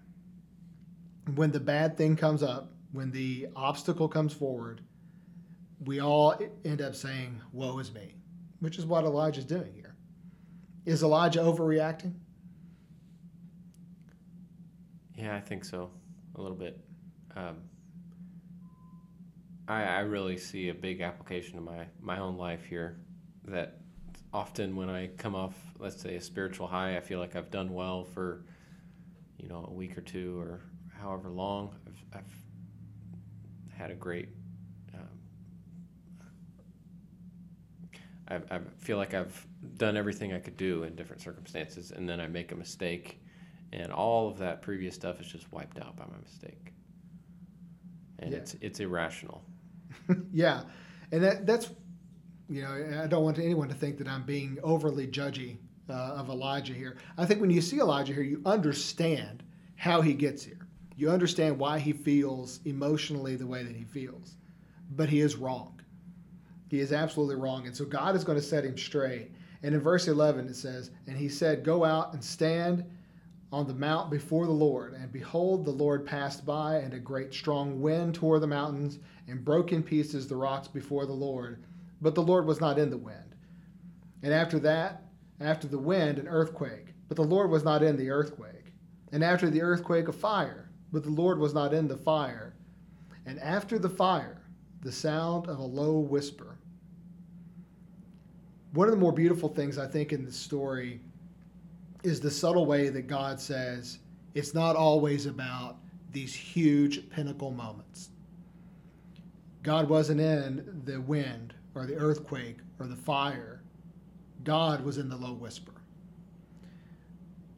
When 1.35 1.51
the 1.51 1.59
bad 1.59 1.97
thing 1.97 2.15
comes 2.15 2.41
up, 2.41 2.71
when 2.91 3.11
the 3.11 3.47
obstacle 3.55 4.07
comes 4.07 4.33
forward, 4.33 4.81
we 5.85 5.99
all 5.99 6.39
end 6.65 6.81
up 6.81 6.95
saying, 6.95 7.41
Woe 7.53 7.79
is 7.79 7.93
me, 7.93 8.15
which 8.59 8.77
is 8.77 8.85
what 8.85 9.03
Elijah's 9.03 9.45
doing 9.45 9.71
here. 9.73 9.95
Is 10.85 11.03
Elijah 11.03 11.39
overreacting? 11.39 12.13
Yeah, 15.15 15.35
I 15.35 15.39
think 15.39 15.65
so, 15.65 15.91
a 16.35 16.41
little 16.41 16.57
bit. 16.57 16.79
Um, 17.35 17.57
I, 19.67 19.83
I 19.83 19.99
really 19.99 20.37
see 20.37 20.69
a 20.69 20.73
big 20.73 21.01
application 21.01 21.55
to 21.55 21.61
my, 21.61 21.85
my 22.01 22.19
own 22.19 22.37
life 22.37 22.65
here 22.65 22.99
that 23.45 23.79
often 24.33 24.75
when 24.75 24.89
I 24.89 25.07
come 25.17 25.35
off, 25.35 25.55
let's 25.79 26.01
say, 26.01 26.15
a 26.15 26.21
spiritual 26.21 26.67
high, 26.67 26.97
I 26.97 26.99
feel 26.99 27.19
like 27.19 27.35
I've 27.35 27.51
done 27.51 27.73
well 27.73 28.03
for, 28.03 28.45
you 29.37 29.47
know, 29.47 29.65
a 29.69 29.73
week 29.73 29.97
or 29.97 30.01
two 30.01 30.39
or 30.39 30.61
however 30.99 31.29
long. 31.29 31.75
I've, 31.87 32.19
I've 32.19 32.33
had 33.77 33.91
a 33.91 33.95
great, 33.95 34.29
um, 34.93 35.09
I, 38.27 38.55
I 38.55 38.59
feel 38.77 38.97
like 38.97 39.13
I've 39.13 39.47
done 39.77 39.97
everything 39.97 40.33
I 40.33 40.39
could 40.39 40.57
do 40.57 40.83
in 40.83 40.95
different 40.95 41.21
circumstances, 41.21 41.91
and 41.91 42.07
then 42.07 42.19
I 42.19 42.27
make 42.27 42.51
a 42.51 42.55
mistake, 42.55 43.21
and 43.73 43.91
all 43.91 44.29
of 44.29 44.37
that 44.39 44.61
previous 44.61 44.95
stuff 44.95 45.19
is 45.21 45.27
just 45.27 45.51
wiped 45.51 45.79
out 45.79 45.95
by 45.95 46.05
my 46.05 46.17
mistake. 46.23 46.73
And 48.19 48.31
Yeah. 48.31 48.37
it's 48.39 48.55
it's 48.61 48.79
irrational. 48.79 49.43
yeah, 50.31 50.63
and 51.11 51.23
that 51.23 51.45
that's 51.45 51.69
you 52.49 52.61
know 52.61 53.01
I 53.03 53.07
don't 53.07 53.23
want 53.23 53.39
anyone 53.39 53.67
to 53.69 53.75
think 53.75 53.97
that 53.97 54.07
I'm 54.07 54.23
being 54.23 54.57
overly 54.63 55.07
judgy 55.07 55.57
uh, 55.89 55.93
of 56.17 56.29
Elijah 56.29 56.73
here. 56.73 56.97
I 57.17 57.25
think 57.25 57.41
when 57.41 57.49
you 57.49 57.61
see 57.61 57.79
Elijah 57.79 58.13
here, 58.13 58.23
you 58.23 58.41
understand 58.45 59.43
how 59.75 60.01
he 60.01 60.13
gets 60.13 60.43
here. 60.43 60.67
You 60.95 61.09
understand 61.09 61.57
why 61.57 61.79
he 61.79 61.93
feels 61.93 62.59
emotionally 62.65 63.35
the 63.35 63.47
way 63.47 63.63
that 63.63 63.75
he 63.75 63.83
feels, 63.85 64.35
but 64.91 65.09
he 65.09 65.21
is 65.21 65.35
wrong. 65.35 65.79
He 66.69 66.79
is 66.79 66.93
absolutely 66.93 67.35
wrong, 67.35 67.65
and 67.65 67.75
so 67.75 67.85
God 67.85 68.15
is 68.15 68.23
going 68.23 68.37
to 68.37 68.43
set 68.43 68.63
him 68.63 68.77
straight. 68.77 69.31
And 69.63 69.75
in 69.75 69.81
verse 69.81 70.07
11 70.07 70.47
it 70.47 70.55
says, 70.55 70.91
"And 71.07 71.17
he 71.17 71.27
said, 71.29 71.63
Go 71.63 71.83
out 71.83 72.13
and 72.13 72.23
stand." 72.23 72.85
On 73.51 73.67
the 73.67 73.73
mount 73.73 74.09
before 74.09 74.45
the 74.45 74.51
Lord. 74.51 74.93
And 74.93 75.11
behold, 75.11 75.65
the 75.65 75.71
Lord 75.71 76.05
passed 76.05 76.45
by, 76.45 76.77
and 76.77 76.93
a 76.93 76.99
great 76.99 77.33
strong 77.33 77.81
wind 77.81 78.15
tore 78.15 78.39
the 78.39 78.47
mountains 78.47 78.99
and 79.27 79.43
broke 79.43 79.73
in 79.73 79.83
pieces 79.83 80.27
the 80.27 80.35
rocks 80.35 80.67
before 80.67 81.05
the 81.05 81.13
Lord. 81.13 81.63
But 82.01 82.15
the 82.15 82.23
Lord 82.23 82.45
was 82.45 82.61
not 82.61 82.79
in 82.79 82.89
the 82.89 82.97
wind. 82.97 83.35
And 84.23 84.33
after 84.33 84.59
that, 84.59 85.03
after 85.39 85.67
the 85.67 85.79
wind, 85.79 86.17
an 86.17 86.27
earthquake. 86.27 86.93
But 87.07 87.17
the 87.17 87.23
Lord 87.23 87.49
was 87.49 87.63
not 87.63 87.83
in 87.83 87.97
the 87.97 88.09
earthquake. 88.09 88.73
And 89.11 89.23
after 89.23 89.49
the 89.49 89.61
earthquake, 89.61 90.07
a 90.07 90.13
fire. 90.13 90.69
But 90.93 91.03
the 91.03 91.09
Lord 91.09 91.39
was 91.39 91.53
not 91.53 91.73
in 91.73 91.87
the 91.87 91.97
fire. 91.97 92.53
And 93.25 93.39
after 93.39 93.77
the 93.77 93.89
fire, 93.89 94.41
the 94.81 94.91
sound 94.91 95.47
of 95.47 95.59
a 95.59 95.63
low 95.63 95.99
whisper. 95.99 96.57
One 98.73 98.87
of 98.87 98.93
the 98.93 98.99
more 98.99 99.11
beautiful 99.11 99.49
things 99.49 99.77
I 99.77 99.87
think 99.87 100.13
in 100.13 100.23
the 100.23 100.31
story 100.31 101.01
is 102.03 102.19
the 102.19 102.31
subtle 102.31 102.65
way 102.65 102.89
that 102.89 103.07
God 103.07 103.39
says 103.39 103.99
it's 104.33 104.53
not 104.53 104.75
always 104.75 105.25
about 105.25 105.77
these 106.11 106.33
huge 106.33 107.09
pinnacle 107.09 107.51
moments. 107.51 108.09
God 109.63 109.87
wasn't 109.89 110.19
in 110.19 110.81
the 110.85 110.99
wind 111.01 111.53
or 111.75 111.85
the 111.85 111.95
earthquake 111.95 112.57
or 112.79 112.87
the 112.87 112.95
fire. 112.95 113.61
God 114.43 114.83
was 114.83 114.97
in 114.97 115.09
the 115.09 115.15
low 115.15 115.33
whisper. 115.33 115.73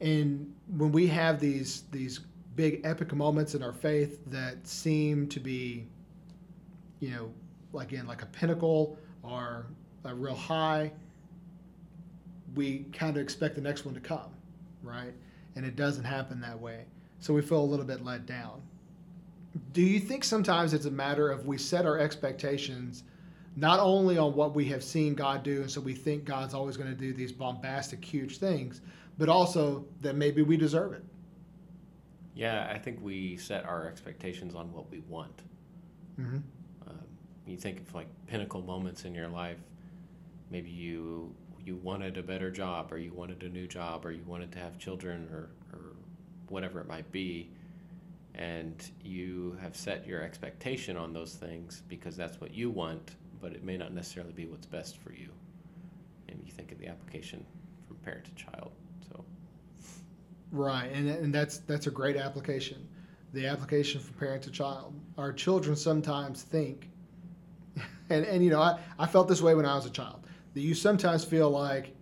And 0.02 0.54
when 0.76 0.92
we 0.92 1.08
have 1.08 1.40
these 1.40 1.84
these 1.92 2.20
big 2.56 2.82
epic 2.84 3.14
moments 3.14 3.56
in 3.56 3.64
our 3.64 3.74
faith 3.74 4.20
that 4.28 4.68
seem 4.68 5.28
to 5.30 5.40
be, 5.40 5.88
you 7.00 7.10
know, 7.12 7.80
again 7.80 8.06
like 8.06 8.22
a 8.22 8.28
pinnacle 8.28 8.98
or 9.24 9.66
a 10.04 10.14
real 10.14 10.36
high, 10.36 10.92
we 12.56 12.86
kind 12.94 13.16
of 13.16 13.24
expect 13.24 13.56
the 13.56 13.62
next 13.62 13.86
one 13.86 13.94
to 13.94 14.02
come, 14.02 14.33
right? 14.84 15.14
And 15.56 15.66
it 15.66 15.76
doesn't 15.76 16.04
happen 16.04 16.42
that 16.42 16.60
way. 16.60 16.86
So 17.20 17.34
we 17.34 17.42
feel 17.42 17.62
a 17.62 17.64
little 17.64 17.86
bit 17.86 18.04
let 18.04 18.26
down. 18.26 18.62
Do 19.72 19.82
you 19.82 20.00
think 20.00 20.24
sometimes 20.24 20.74
it's 20.74 20.86
a 20.86 20.92
matter 20.92 21.30
of 21.30 21.46
we 21.46 21.58
set 21.58 21.86
our 21.86 21.98
expectations 22.00 23.04
not 23.56 23.80
only 23.80 24.18
on 24.18 24.34
what 24.34 24.56
we 24.56 24.66
have 24.66 24.84
seen 24.84 25.14
God 25.14 25.44
do, 25.44 25.62
and 25.62 25.70
so 25.70 25.80
we 25.80 25.94
think 25.94 26.26
God's 26.26 26.54
always 26.54 26.76
going 26.76 26.90
to 26.90 26.96
do 26.96 27.14
these 27.14 27.32
bombastic, 27.32 28.04
huge 28.04 28.40
things, 28.40 28.82
but 29.18 29.30
also 29.30 29.86
that 30.02 30.16
maybe 30.16 30.42
we 30.42 30.58
deserve 30.58 30.94
it? 30.94 31.04
Yeah, 32.34 32.68
I 32.74 32.80
think 32.80 33.00
we 33.02 33.38
set 33.38 33.64
our 33.64 33.88
expectations 33.88 34.56
on 34.56 34.74
what 34.74 34.90
we 34.90 35.02
want. 35.08 35.44
Mm-hmm. 36.20 36.38
Um, 36.88 37.06
you 37.46 37.58
think 37.58 37.80
of 37.80 37.94
like 37.94 38.08
pinnacle 38.26 38.64
moments 38.64 39.06
in 39.06 39.14
your 39.14 39.28
life. 39.28 39.60
Maybe 40.50 40.72
you 40.72 41.36
you 41.66 41.76
wanted 41.78 42.18
a 42.18 42.24
better 42.24 42.52
job, 42.52 42.92
or 42.92 42.98
you 42.98 43.14
wanted 43.14 43.44
a 43.44 43.50
new 43.50 43.68
job, 43.68 44.06
or 44.06 44.12
you 44.12 44.24
wanted 44.26 44.52
to 44.54 44.60
have 44.60 44.78
children, 44.78 45.28
or 45.32 45.50
or 45.74 45.94
whatever 46.50 46.80
it 46.80 46.88
might 46.88 47.12
be, 47.12 47.50
and 48.36 48.92
you 49.04 49.58
have 49.62 49.76
set 49.76 50.06
your 50.08 50.22
expectation 50.22 50.98
on 50.98 51.14
those 51.14 51.34
things 51.34 51.84
because 51.88 52.16
that's 52.16 52.40
what 52.42 52.54
you 52.54 52.70
want, 52.70 53.16
but 53.42 53.54
it 53.54 53.64
may 53.64 53.78
not 53.78 53.94
necessarily 53.94 54.34
be 54.34 54.46
what's 54.46 54.66
best 54.66 54.98
for 54.98 55.14
you. 55.14 55.30
And 56.30 56.42
you 56.46 56.52
think 56.52 56.72
of 56.72 56.80
the 56.80 56.88
application 56.88 57.46
from 57.88 57.98
parent 57.98 58.26
to 58.26 58.36
child. 58.36 58.72
So 59.08 59.24
Right, 60.52 60.92
and 60.92 61.10
and 61.10 61.34
that's 61.34 61.58
that's 61.60 61.88
a 61.88 61.92
great 61.92 62.16
application. 62.16 62.88
The 63.34 63.48
application 63.48 64.00
from 64.00 64.14
parent 64.16 64.44
to 64.44 64.52
child. 64.52 64.94
Our 65.18 65.34
children 65.34 65.76
sometimes 65.76 66.44
think, 66.44 66.90
and 68.10 68.24
and 68.26 68.44
you 68.44 68.52
know 68.52 68.62
I, 68.62 68.80
I 69.00 69.08
felt 69.08 69.28
this 69.28 69.42
way 69.42 69.56
when 69.56 69.66
I 69.66 69.76
was 69.76 69.88
a 69.88 69.90
child. 69.90 70.23
That 70.54 70.62
you 70.62 70.74
sometimes 70.74 71.24
feel 71.24 71.50
like 71.50 71.96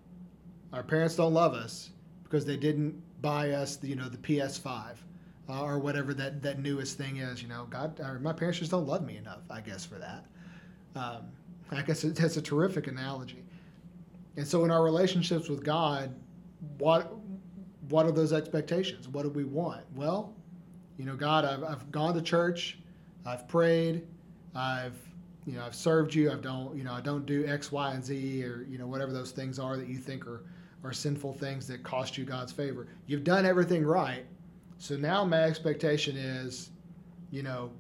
our 0.74 0.84
parents 0.84 1.16
don't 1.16 1.34
love 1.34 1.54
us 1.54 1.92
because 2.24 2.46
they 2.46 2.58
didn't 2.58 3.02
buy 3.22 3.52
us 3.52 3.76
the 3.76 3.88
you 3.88 3.96
know 3.96 4.10
the 4.10 4.18
PS5 4.18 4.96
uh, 5.50 5.62
or 5.62 5.80
whatever 5.80 6.14
that 6.14 6.42
that 6.42 6.60
newest 6.60 6.98
thing 6.98 7.18
is. 7.18 7.42
You 7.42 7.48
know, 7.48 7.68
God, 7.70 8.00
or 8.00 8.20
my 8.20 8.34
parents 8.34 8.60
just 8.60 8.72
don't 8.72 8.88
love 8.88 9.06
me 9.06 9.18
enough. 9.18 9.42
I 9.50 9.62
guess 9.62 9.86
for 9.86 9.96
that. 9.96 10.26
Um, 10.96 11.28
I 11.72 11.82
guess 11.82 12.04
it, 12.04 12.16
that's 12.16 12.38
a 12.38 12.42
terrific 12.42 12.88
analogy. 12.88 13.44
And 14.38 14.48
so 14.48 14.64
in 14.66 14.72
our 14.72 14.84
relationships 14.84 15.50
with 15.50 15.64
God, 15.64 16.14
what 16.78 17.14
what 17.90 18.06
are 18.06 18.12
those 18.12 18.34
expectations? 18.34 19.08
What 19.08 19.24
do 19.24 19.30
we 19.30 19.44
want? 19.44 19.84
Well, 19.96 20.34
you 20.98 21.06
know, 21.06 21.16
God, 21.16 21.46
I've, 21.46 21.64
I've 21.64 21.92
gone 21.92 22.14
to 22.14 22.22
church, 22.22 22.80
I've 23.26 23.48
prayed, 23.48 24.08
I've 24.56 24.98
you 25.46 25.54
know, 25.54 25.66
I've 25.66 25.76
served 25.76 26.14
you. 26.14 26.32
I 26.32 26.36
don't, 26.36 26.76
you 26.78 26.84
know, 26.84 26.94
I 26.94 27.02
don't 27.02 27.26
do 27.26 27.46
X, 27.48 27.72
Y, 27.72 27.94
and 27.94 28.04
Z, 28.04 28.44
or 28.44 28.66
you 28.70 28.78
know, 28.78 28.88
whatever 28.88 29.12
those 29.12 29.32
things 29.32 29.60
are 29.60 29.78
that 29.78 29.88
you 29.88 29.98
think 29.98 30.28
are 30.28 30.44
are 30.84 30.94
sinful 30.94 31.34
things 31.34 31.68
that 31.68 31.84
cost 31.84 32.18
you 32.18 32.26
God's 32.26 32.52
favor. 32.52 32.88
You've 33.06 33.24
done 33.24 33.46
everything 33.46 33.86
right. 33.86 34.26
So 34.78 34.98
now 34.98 35.24
my 35.24 35.44
expectation 35.44 36.18
is, 36.18 36.72
you 37.30 37.44
know, 37.44 37.72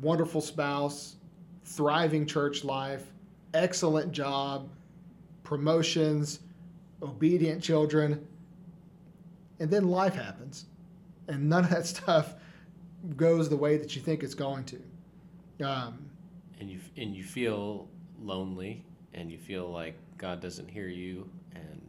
wonderful 0.00 0.40
spouse, 0.40 1.16
thriving 1.64 2.24
church 2.26 2.62
life, 2.64 3.12
excellent 3.52 4.12
job, 4.12 4.68
promotions, 5.42 6.40
obedient 7.02 7.62
children, 7.62 8.24
and 9.60 9.70
then 9.70 9.88
life 9.88 10.14
happens, 10.14 10.66
and 11.28 11.48
none 11.48 11.64
of 11.64 11.70
that 11.70 11.86
stuff 11.86 12.34
goes 13.16 13.48
the 13.48 13.56
way 13.56 13.76
that 13.76 13.94
you 13.94 14.02
think 14.02 14.22
it's 14.22 14.34
going 14.34 14.64
to. 14.64 14.82
Um, 15.64 15.98
and 16.60 16.70
you 16.70 16.78
and 16.96 17.14
you 17.16 17.24
feel 17.24 17.88
lonely 18.22 18.84
and 19.14 19.30
you 19.30 19.38
feel 19.38 19.70
like 19.70 19.94
God 20.18 20.40
doesn't 20.40 20.68
hear 20.68 20.88
you 20.88 21.28
and 21.54 21.80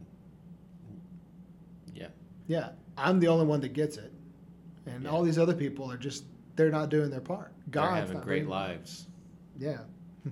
yeah 1.94 2.08
yeah, 2.48 2.70
I'm 2.96 3.18
the 3.18 3.28
only 3.28 3.44
one 3.46 3.60
that 3.60 3.72
gets 3.72 3.96
it, 3.96 4.12
and 4.86 5.04
Yeah. 5.04 5.10
all 5.10 5.22
these 5.22 5.38
other 5.38 5.54
people 5.54 5.90
are 5.90 5.96
just 5.96 6.24
they're 6.54 6.70
not 6.70 6.88
doing 6.90 7.10
their 7.10 7.20
part. 7.20 7.52
they're 7.68 7.82
God's 7.82 8.00
having 8.00 8.16
not 8.18 8.24
great 8.24 8.48
lives 8.48 9.06
Yeah. 9.58 9.78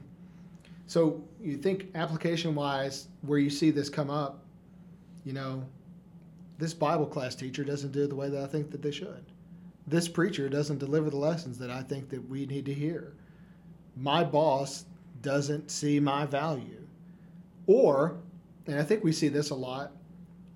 So 0.86 1.24
you 1.40 1.56
think 1.56 1.88
application 1.94 2.54
wise, 2.54 3.08
where 3.22 3.38
you 3.38 3.48
see 3.50 3.70
this 3.70 3.88
come 3.88 4.10
up, 4.10 4.44
you 5.24 5.32
know, 5.32 5.64
this 6.58 6.74
Bible 6.74 7.06
class 7.06 7.34
teacher 7.34 7.64
doesn't 7.64 7.92
do 7.92 8.04
it 8.04 8.08
the 8.08 8.14
way 8.14 8.28
that 8.28 8.42
I 8.42 8.46
think 8.46 8.70
that 8.70 8.82
they 8.82 8.90
should. 8.90 9.24
this 9.86 10.08
preacher 10.08 10.48
doesn't 10.48 10.78
deliver 10.78 11.10
the 11.10 11.16
lessons 11.16 11.58
that 11.58 11.70
I 11.70 11.82
think 11.82 12.08
that 12.10 12.26
we 12.28 12.46
need 12.46 12.64
to 12.66 12.74
hear. 12.74 13.14
My 13.96 14.24
boss 14.24 14.84
doesn't 15.22 15.70
see 15.70 16.00
my 16.00 16.26
value. 16.26 16.86
Or, 17.66 18.16
and 18.66 18.78
I 18.78 18.82
think 18.82 19.02
we 19.02 19.12
see 19.12 19.28
this 19.28 19.50
a 19.50 19.54
lot, 19.54 19.92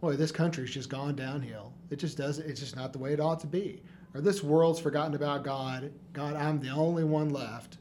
boy, 0.00 0.16
this 0.16 0.32
country's 0.32 0.70
just 0.70 0.88
gone 0.88 1.16
downhill. 1.16 1.72
It 1.90 1.96
just 1.96 2.18
doesn't, 2.18 2.48
it's 2.48 2.60
just 2.60 2.76
not 2.76 2.92
the 2.92 2.98
way 2.98 3.12
it 3.12 3.20
ought 3.20 3.40
to 3.40 3.46
be. 3.46 3.82
Or 4.14 4.20
this 4.20 4.42
world's 4.42 4.80
forgotten 4.80 5.14
about 5.14 5.44
God. 5.44 5.92
God, 6.12 6.34
I'm 6.36 6.60
the 6.60 6.70
only 6.70 7.04
one 7.04 7.30
left. 7.30 7.78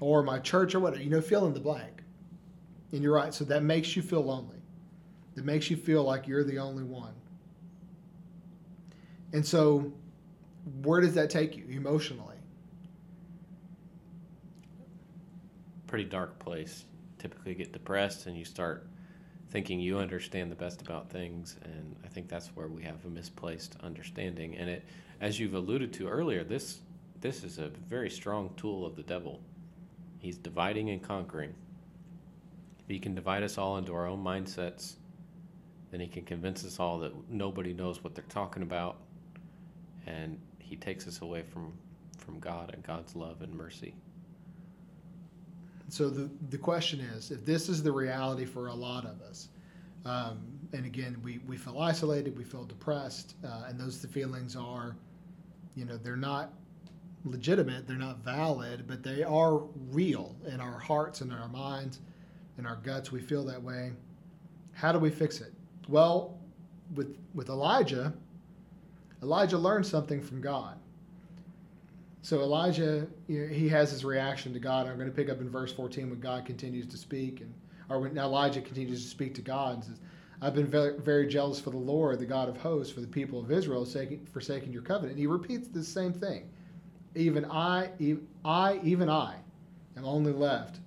Or 0.00 0.22
my 0.22 0.38
church 0.38 0.74
or 0.74 0.80
whatever, 0.80 1.02
you 1.02 1.10
know, 1.10 1.20
fill 1.20 1.46
in 1.46 1.52
the 1.52 1.60
blank. 1.60 2.02
And 2.92 3.02
you're 3.02 3.14
right. 3.14 3.34
So 3.34 3.44
that 3.44 3.62
makes 3.62 3.94
you 3.94 4.02
feel 4.02 4.24
lonely. 4.24 4.56
That 5.34 5.44
makes 5.44 5.70
you 5.70 5.76
feel 5.76 6.02
like 6.02 6.26
you're 6.26 6.44
the 6.44 6.58
only 6.58 6.82
one. 6.82 7.14
And 9.32 9.46
so, 9.46 9.92
where 10.82 11.00
does 11.00 11.14
that 11.14 11.30
take 11.30 11.56
you 11.56 11.64
emotionally? 11.70 12.39
Pretty 15.90 16.04
dark 16.04 16.38
place. 16.38 16.84
Typically 17.18 17.52
get 17.52 17.72
depressed 17.72 18.26
and 18.26 18.36
you 18.36 18.44
start 18.44 18.86
thinking 19.50 19.80
you 19.80 19.98
understand 19.98 20.52
the 20.52 20.54
best 20.54 20.80
about 20.80 21.10
things 21.10 21.56
and 21.64 21.96
I 22.04 22.06
think 22.06 22.28
that's 22.28 22.46
where 22.54 22.68
we 22.68 22.84
have 22.84 23.04
a 23.04 23.08
misplaced 23.08 23.76
understanding 23.82 24.56
and 24.56 24.70
it 24.70 24.84
as 25.20 25.40
you've 25.40 25.54
alluded 25.54 25.92
to 25.94 26.06
earlier 26.06 26.44
this 26.44 26.78
this 27.20 27.42
is 27.42 27.58
a 27.58 27.66
very 27.88 28.08
strong 28.08 28.50
tool 28.56 28.86
of 28.86 28.94
the 28.94 29.02
devil. 29.02 29.40
He's 30.20 30.38
dividing 30.38 30.90
and 30.90 31.02
conquering. 31.02 31.52
If 32.78 32.86
he 32.86 33.00
can 33.00 33.16
divide 33.16 33.42
us 33.42 33.58
all 33.58 33.76
into 33.76 33.92
our 33.92 34.06
own 34.06 34.22
mindsets, 34.22 34.94
then 35.90 35.98
he 35.98 36.06
can 36.06 36.24
convince 36.24 36.64
us 36.64 36.78
all 36.78 37.00
that 37.00 37.12
nobody 37.28 37.72
knows 37.72 38.04
what 38.04 38.14
they're 38.14 38.22
talking 38.28 38.62
about 38.62 38.98
and 40.06 40.38
he 40.60 40.76
takes 40.76 41.08
us 41.08 41.20
away 41.20 41.42
from 41.42 41.72
from 42.16 42.38
God 42.38 42.70
and 42.72 42.84
God's 42.84 43.16
love 43.16 43.42
and 43.42 43.52
mercy. 43.52 43.96
So 45.90 46.08
the 46.08 46.30
the 46.50 46.58
question 46.58 47.00
is, 47.00 47.30
if 47.30 47.44
this 47.44 47.68
is 47.68 47.82
the 47.82 47.92
reality 47.92 48.44
for 48.44 48.68
a 48.68 48.74
lot 48.74 49.04
of 49.04 49.20
us, 49.20 49.48
um, 50.04 50.38
and 50.72 50.86
again, 50.86 51.16
we, 51.22 51.38
we 51.46 51.56
feel 51.56 51.80
isolated, 51.80 52.36
we 52.38 52.44
feel 52.44 52.64
depressed, 52.64 53.34
uh, 53.44 53.64
and 53.68 53.78
those 53.78 54.00
the 54.00 54.08
feelings 54.08 54.56
are, 54.56 54.96
you 55.74 55.84
know, 55.84 55.96
they're 55.96 56.16
not 56.16 56.52
legitimate, 57.24 57.86
they're 57.86 57.96
not 57.96 58.18
valid, 58.24 58.86
but 58.86 59.02
they 59.02 59.22
are 59.22 59.58
real 59.90 60.36
in 60.46 60.60
our 60.60 60.78
hearts 60.78 61.20
and 61.20 61.32
in 61.32 61.38
our 61.38 61.48
minds, 61.48 62.00
in 62.56 62.66
our 62.66 62.76
guts. 62.76 63.12
We 63.12 63.20
feel 63.20 63.44
that 63.44 63.62
way. 63.62 63.92
How 64.72 64.92
do 64.92 64.98
we 64.98 65.10
fix 65.10 65.40
it? 65.40 65.52
Well, 65.88 66.38
with 66.94 67.16
with 67.34 67.48
Elijah, 67.48 68.12
Elijah 69.22 69.58
learned 69.58 69.86
something 69.86 70.22
from 70.22 70.40
God. 70.40 70.79
So 72.22 72.40
Elijah, 72.40 73.06
you 73.28 73.46
know, 73.46 73.52
he 73.52 73.68
has 73.68 73.90
his 73.90 74.04
reaction 74.04 74.52
to 74.52 74.58
God. 74.58 74.86
I'm 74.86 74.96
going 74.96 75.08
to 75.08 75.14
pick 75.14 75.30
up 75.30 75.40
in 75.40 75.48
verse 75.48 75.72
14 75.72 76.10
when 76.10 76.20
God 76.20 76.44
continues 76.44 76.86
to 76.88 76.96
speak, 76.96 77.40
and 77.40 77.52
or 77.88 78.00
when 78.00 78.16
Elijah 78.16 78.60
continues 78.60 79.02
to 79.02 79.08
speak 79.08 79.34
to 79.34 79.42
God 79.42 79.76
and 79.76 79.84
says, 79.84 80.00
"I've 80.42 80.54
been 80.54 80.66
very, 80.66 80.98
very 80.98 81.26
jealous 81.26 81.58
for 81.58 81.70
the 81.70 81.78
Lord, 81.78 82.18
the 82.18 82.26
God 82.26 82.48
of 82.48 82.56
hosts, 82.58 82.92
for 82.92 83.00
the 83.00 83.06
people 83.06 83.40
of 83.40 83.50
Israel, 83.50 83.86
forsaking 83.86 84.72
your 84.72 84.82
covenant." 84.82 85.12
And 85.12 85.18
he 85.18 85.26
repeats 85.26 85.68
the 85.68 85.82
same 85.82 86.12
thing. 86.12 86.48
Even 87.14 87.44
I, 87.46 87.90
even 87.98 88.28
I, 88.44 88.80
even 88.84 89.08
I, 89.08 89.36
am 89.96 90.04
only 90.04 90.32
left. 90.32 90.78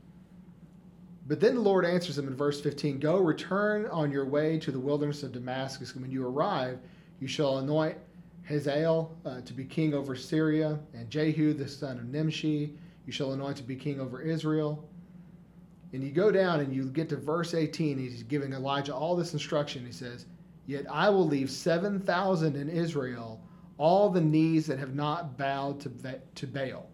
But 1.25 1.39
then 1.39 1.55
the 1.55 1.61
Lord 1.61 1.85
answers 1.85 2.17
him 2.17 2.27
in 2.27 2.35
verse 2.35 2.59
15 2.59 2.99
Go, 2.99 3.17
return 3.17 3.85
on 3.87 4.11
your 4.11 4.25
way 4.25 4.59
to 4.59 4.71
the 4.71 4.79
wilderness 4.79 5.23
of 5.23 5.31
Damascus. 5.31 5.93
And 5.93 6.01
when 6.01 6.11
you 6.11 6.27
arrive, 6.27 6.79
you 7.19 7.27
shall 7.27 7.59
anoint 7.59 7.97
Hazael 8.43 9.17
uh, 9.25 9.41
to 9.41 9.53
be 9.53 9.65
king 9.65 9.93
over 9.93 10.15
Syria, 10.15 10.79
and 10.93 11.09
Jehu 11.09 11.53
the 11.53 11.67
son 11.67 11.97
of 11.97 12.05
Nimshi 12.05 12.75
you 13.05 13.11
shall 13.11 13.33
anoint 13.33 13.57
to 13.57 13.63
be 13.63 13.75
king 13.75 13.99
over 13.99 14.21
Israel. 14.21 14.87
And 15.91 16.03
you 16.03 16.11
go 16.11 16.31
down 16.31 16.59
and 16.59 16.73
you 16.73 16.85
get 16.85 17.09
to 17.09 17.17
verse 17.17 17.53
18. 17.53 17.97
He's 17.97 18.23
giving 18.23 18.53
Elijah 18.53 18.95
all 18.95 19.15
this 19.15 19.33
instruction. 19.33 19.85
He 19.85 19.91
says, 19.91 20.25
Yet 20.65 20.85
I 20.89 21.09
will 21.09 21.27
leave 21.27 21.51
7,000 21.51 22.55
in 22.55 22.69
Israel, 22.69 23.41
all 23.77 24.09
the 24.09 24.21
knees 24.21 24.65
that 24.67 24.79
have 24.79 24.95
not 24.95 25.37
bowed 25.37 25.79
to, 25.81 25.91
to 26.35 26.47
Baal, 26.47 26.89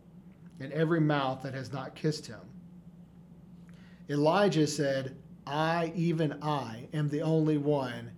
and 0.60 0.74
every 0.74 1.00
mouth 1.00 1.44
that 1.44 1.54
has 1.54 1.72
not 1.72 1.96
kissed 1.96 2.26
him. 2.26 2.40
Elijah 4.10 4.66
said, 4.66 5.16
I, 5.46 5.94
even 5.96 6.42
I, 6.42 6.88
am 6.94 7.10
the 7.10 7.22
only 7.22 7.58
one 7.58 8.12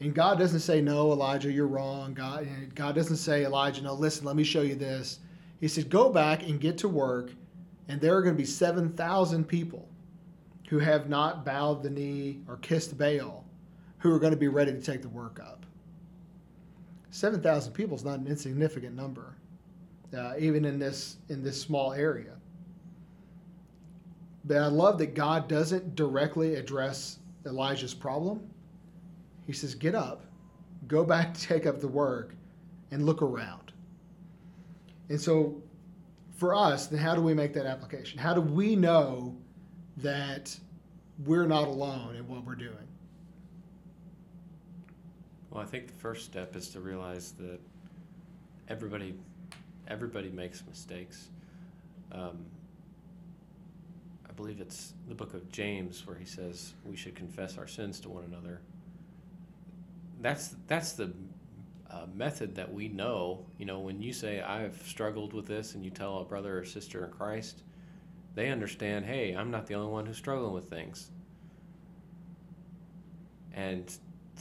and 0.00 0.14
God 0.14 0.38
doesn't 0.38 0.60
say, 0.60 0.80
No, 0.80 1.12
Elijah, 1.12 1.50
you're 1.50 1.66
wrong. 1.66 2.14
God, 2.14 2.46
God 2.74 2.94
doesn't 2.94 3.16
say, 3.16 3.44
Elijah, 3.44 3.82
no, 3.82 3.94
listen, 3.94 4.24
let 4.24 4.36
me 4.36 4.44
show 4.44 4.62
you 4.62 4.74
this. 4.74 5.20
He 5.60 5.68
said, 5.68 5.88
Go 5.88 6.10
back 6.10 6.42
and 6.42 6.60
get 6.60 6.78
to 6.78 6.88
work, 6.88 7.30
and 7.88 8.00
there 8.00 8.16
are 8.16 8.22
going 8.22 8.34
to 8.34 8.38
be 8.38 8.46
7,000 8.46 9.44
people 9.48 9.88
who 10.68 10.78
have 10.78 11.08
not 11.08 11.44
bowed 11.44 11.82
the 11.82 11.90
knee 11.90 12.40
or 12.48 12.56
kissed 12.58 12.98
Baal 12.98 13.44
who 13.98 14.12
are 14.12 14.18
going 14.18 14.32
to 14.32 14.38
be 14.38 14.48
ready 14.48 14.72
to 14.72 14.80
take 14.80 15.02
the 15.02 15.08
work 15.08 15.40
up. 15.40 15.64
7,000 17.10 17.72
people 17.72 17.96
is 17.96 18.04
not 18.04 18.18
an 18.18 18.26
insignificant 18.26 18.94
number, 18.94 19.36
uh, 20.16 20.34
even 20.38 20.64
in 20.64 20.78
this, 20.78 21.16
in 21.28 21.42
this 21.42 21.60
small 21.60 21.92
area. 21.92 22.34
But 24.44 24.58
I 24.58 24.66
love 24.66 24.98
that 24.98 25.14
God 25.14 25.48
doesn't 25.48 25.96
directly 25.96 26.56
address 26.56 27.18
Elijah's 27.46 27.94
problem 27.94 28.48
he 29.46 29.52
says, 29.52 29.74
Get 29.74 29.94
up, 29.94 30.24
go 30.86 31.04
back, 31.04 31.36
take 31.38 31.66
up 31.66 31.80
the 31.80 31.88
work, 31.88 32.34
and 32.90 33.06
look 33.06 33.22
around. 33.22 33.72
And 35.08 35.20
so, 35.20 35.62
for 36.36 36.54
us, 36.54 36.88
then 36.88 36.98
how 36.98 37.14
do 37.14 37.22
we 37.22 37.32
make 37.32 37.54
that 37.54 37.66
application? 37.66 38.18
How 38.18 38.34
do 38.34 38.40
we 38.40 38.76
know 38.76 39.36
that 39.98 40.54
we're 41.24 41.46
not 41.46 41.68
alone 41.68 42.16
in 42.16 42.28
what 42.28 42.44
we're 42.44 42.56
doing? 42.56 42.74
Well, 45.50 45.62
I 45.62 45.66
think 45.66 45.86
the 45.86 45.94
first 45.94 46.26
step 46.26 46.54
is 46.56 46.68
to 46.70 46.80
realize 46.80 47.32
that 47.32 47.58
everybody 48.68 49.14
everybody 49.88 50.28
makes 50.28 50.64
mistakes. 50.66 51.28
Um, 52.10 52.44
I 54.28 54.32
believe 54.32 54.60
it's 54.60 54.92
the 55.08 55.14
book 55.14 55.32
of 55.32 55.48
James 55.50 56.04
where 56.06 56.16
he 56.16 56.24
says 56.24 56.74
we 56.84 56.96
should 56.96 57.14
confess 57.14 57.56
our 57.56 57.68
sins 57.68 58.00
to 58.00 58.08
one 58.08 58.24
another 58.24 58.60
that's 60.20 60.54
that's 60.66 60.92
the 60.92 61.12
uh, 61.90 62.06
method 62.14 62.54
that 62.56 62.72
we 62.72 62.88
know. 62.88 63.46
You 63.58 63.66
know, 63.66 63.80
when 63.80 64.02
you 64.02 64.12
say 64.12 64.40
I've 64.40 64.80
struggled 64.86 65.32
with 65.32 65.46
this, 65.46 65.74
and 65.74 65.84
you 65.84 65.90
tell 65.90 66.18
a 66.18 66.24
brother 66.24 66.58
or 66.58 66.64
sister 66.64 67.04
in 67.04 67.10
Christ, 67.10 67.62
they 68.34 68.50
understand. 68.50 69.04
Hey, 69.04 69.34
I'm 69.34 69.50
not 69.50 69.66
the 69.66 69.74
only 69.74 69.90
one 69.90 70.06
who's 70.06 70.16
struggling 70.16 70.52
with 70.52 70.68
things. 70.68 71.10
And 73.52 73.90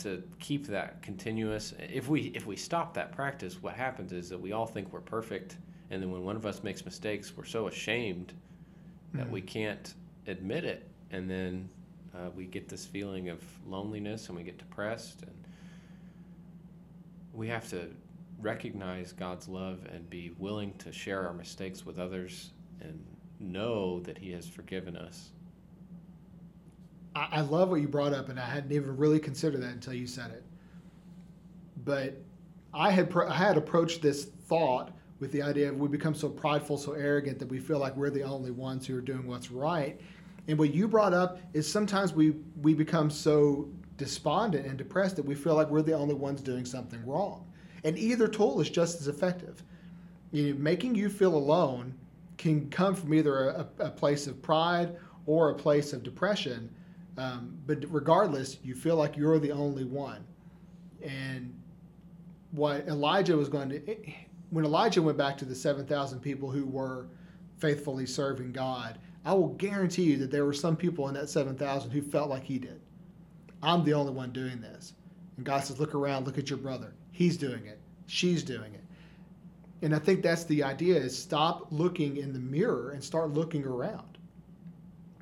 to 0.01 0.21
keep 0.39 0.67
that 0.67 1.01
continuous, 1.01 1.73
if 1.79 2.09
we 2.09 2.23
if 2.35 2.45
we 2.45 2.55
stop 2.55 2.93
that 2.95 3.11
practice, 3.11 3.61
what 3.61 3.73
happens 3.75 4.11
is 4.11 4.29
that 4.29 4.39
we 4.39 4.51
all 4.51 4.65
think 4.65 4.91
we're 4.91 4.99
perfect, 4.99 5.57
and 5.89 6.01
then 6.01 6.11
when 6.11 6.23
one 6.23 6.35
of 6.35 6.45
us 6.45 6.63
makes 6.63 6.83
mistakes, 6.83 7.31
we're 7.35 7.45
so 7.45 7.67
ashamed 7.67 8.33
that 9.13 9.23
mm-hmm. 9.23 9.31
we 9.31 9.41
can't 9.41 9.93
admit 10.27 10.65
it, 10.65 10.89
and 11.11 11.29
then 11.29 11.69
uh, 12.13 12.29
we 12.35 12.45
get 12.45 12.67
this 12.67 12.85
feeling 12.85 13.29
of 13.29 13.41
loneliness, 13.65 14.27
and 14.27 14.37
we 14.37 14.43
get 14.43 14.57
depressed, 14.57 15.21
and 15.21 15.47
we 17.35 17.47
have 17.47 17.69
to 17.69 17.89
recognize 18.39 19.11
God's 19.11 19.47
love 19.47 19.79
and 19.91 20.09
be 20.09 20.31
willing 20.37 20.73
to 20.79 20.91
share 20.91 21.27
our 21.27 21.33
mistakes 21.33 21.85
with 21.85 21.99
others 21.99 22.51
and 22.81 23.03
know 23.39 23.99
that 24.01 24.17
He 24.17 24.31
has 24.31 24.47
forgiven 24.47 24.95
us. 24.95 25.31
I 27.15 27.41
love 27.41 27.69
what 27.69 27.79
you 27.79 27.87
brought 27.87 28.13
up, 28.13 28.27
and 28.27 28.37
I 28.37 28.45
hadn't 28.45 28.73
even 28.73 28.97
really 28.97 29.19
considered 29.19 29.61
that 29.61 29.71
until 29.71 29.93
you 29.93 30.05
said 30.05 30.31
it. 30.31 30.43
But 31.85 32.21
I 32.73 32.91
had 32.91 33.09
pro- 33.09 33.29
I 33.29 33.35
had 33.35 33.55
approached 33.55 34.01
this 34.01 34.25
thought 34.25 34.91
with 35.19 35.31
the 35.31 35.41
idea 35.41 35.69
of 35.69 35.77
we 35.77 35.87
become 35.87 36.13
so 36.13 36.27
prideful, 36.27 36.77
so 36.77 36.91
arrogant 36.91 37.39
that 37.39 37.47
we 37.47 37.57
feel 37.57 37.79
like 37.79 37.95
we're 37.95 38.09
the 38.09 38.23
only 38.23 38.51
ones 38.51 38.85
who 38.85 38.97
are 38.97 39.01
doing 39.01 39.25
what's 39.27 39.49
right. 39.49 39.99
And 40.49 40.59
what 40.59 40.73
you 40.73 40.89
brought 40.89 41.13
up 41.13 41.39
is 41.53 41.71
sometimes 41.71 42.13
we 42.13 42.31
we 42.61 42.73
become 42.73 43.09
so 43.09 43.69
despondent 43.97 44.65
and 44.65 44.77
depressed 44.77 45.15
that 45.15 45.25
we 45.25 45.35
feel 45.35 45.55
like 45.55 45.69
we're 45.69 45.81
the 45.81 45.93
only 45.93 46.15
ones 46.15 46.41
doing 46.41 46.65
something 46.65 47.05
wrong. 47.05 47.45
And 47.83 47.97
either 47.97 48.27
tool 48.27 48.59
is 48.59 48.69
just 48.69 48.99
as 48.99 49.07
effective. 49.07 49.63
You 50.31 50.53
know, 50.53 50.59
making 50.59 50.95
you 50.95 51.09
feel 51.09 51.35
alone 51.35 51.93
can 52.37 52.69
come 52.69 52.95
from 52.95 53.13
either 53.13 53.49
a, 53.49 53.67
a 53.79 53.89
place 53.89 54.27
of 54.27 54.41
pride 54.41 54.95
or 55.25 55.49
a 55.49 55.55
place 55.55 55.93
of 55.93 56.03
depression. 56.03 56.69
Um, 57.17 57.57
but 57.65 57.85
regardless, 57.89 58.57
you 58.63 58.75
feel 58.75 58.97
like 58.97 59.15
you're 59.15 59.39
the 59.39 59.51
only 59.51 59.85
one. 59.85 60.25
And 61.01 61.53
what 62.51 62.87
Elijah 62.87 63.37
was 63.37 63.49
going 63.49 63.69
to, 63.69 63.97
when 64.49 64.65
Elijah 64.65 65.01
went 65.01 65.17
back 65.17 65.37
to 65.37 65.45
the 65.45 65.55
7,000 65.55 66.19
people 66.19 66.49
who 66.49 66.65
were 66.65 67.07
faithfully 67.57 68.05
serving 68.05 68.51
God, 68.51 68.97
I 69.23 69.33
will 69.33 69.49
guarantee 69.49 70.03
you 70.03 70.17
that 70.17 70.31
there 70.31 70.45
were 70.45 70.53
some 70.53 70.75
people 70.75 71.07
in 71.07 71.13
that 71.15 71.29
7,000 71.29 71.91
who 71.91 72.01
felt 72.01 72.29
like 72.29 72.43
he 72.43 72.59
did. 72.59 72.79
I'm 73.65 73.83
the 73.83 73.93
only 73.93 74.13
one 74.13 74.31
doing 74.31 74.61
this. 74.61 74.93
And 75.37 75.45
God 75.45 75.63
says, 75.63 75.79
Look 75.79 75.95
around, 75.95 76.25
look 76.25 76.37
at 76.37 76.49
your 76.49 76.59
brother. 76.59 76.93
He's 77.11 77.37
doing 77.37 77.65
it. 77.65 77.79
She's 78.07 78.43
doing 78.43 78.73
it. 78.73 78.83
and 79.81 79.95
I 79.95 79.99
think 79.99 80.21
that's 80.21 80.43
the 80.45 80.63
idea 80.63 80.95
is 80.95 81.17
stop 81.17 81.67
looking 81.71 82.17
in 82.17 82.33
the 82.33 82.39
mirror 82.39 82.91
and 82.91 83.03
start 83.03 83.31
looking 83.31 83.65
around. 83.65 84.17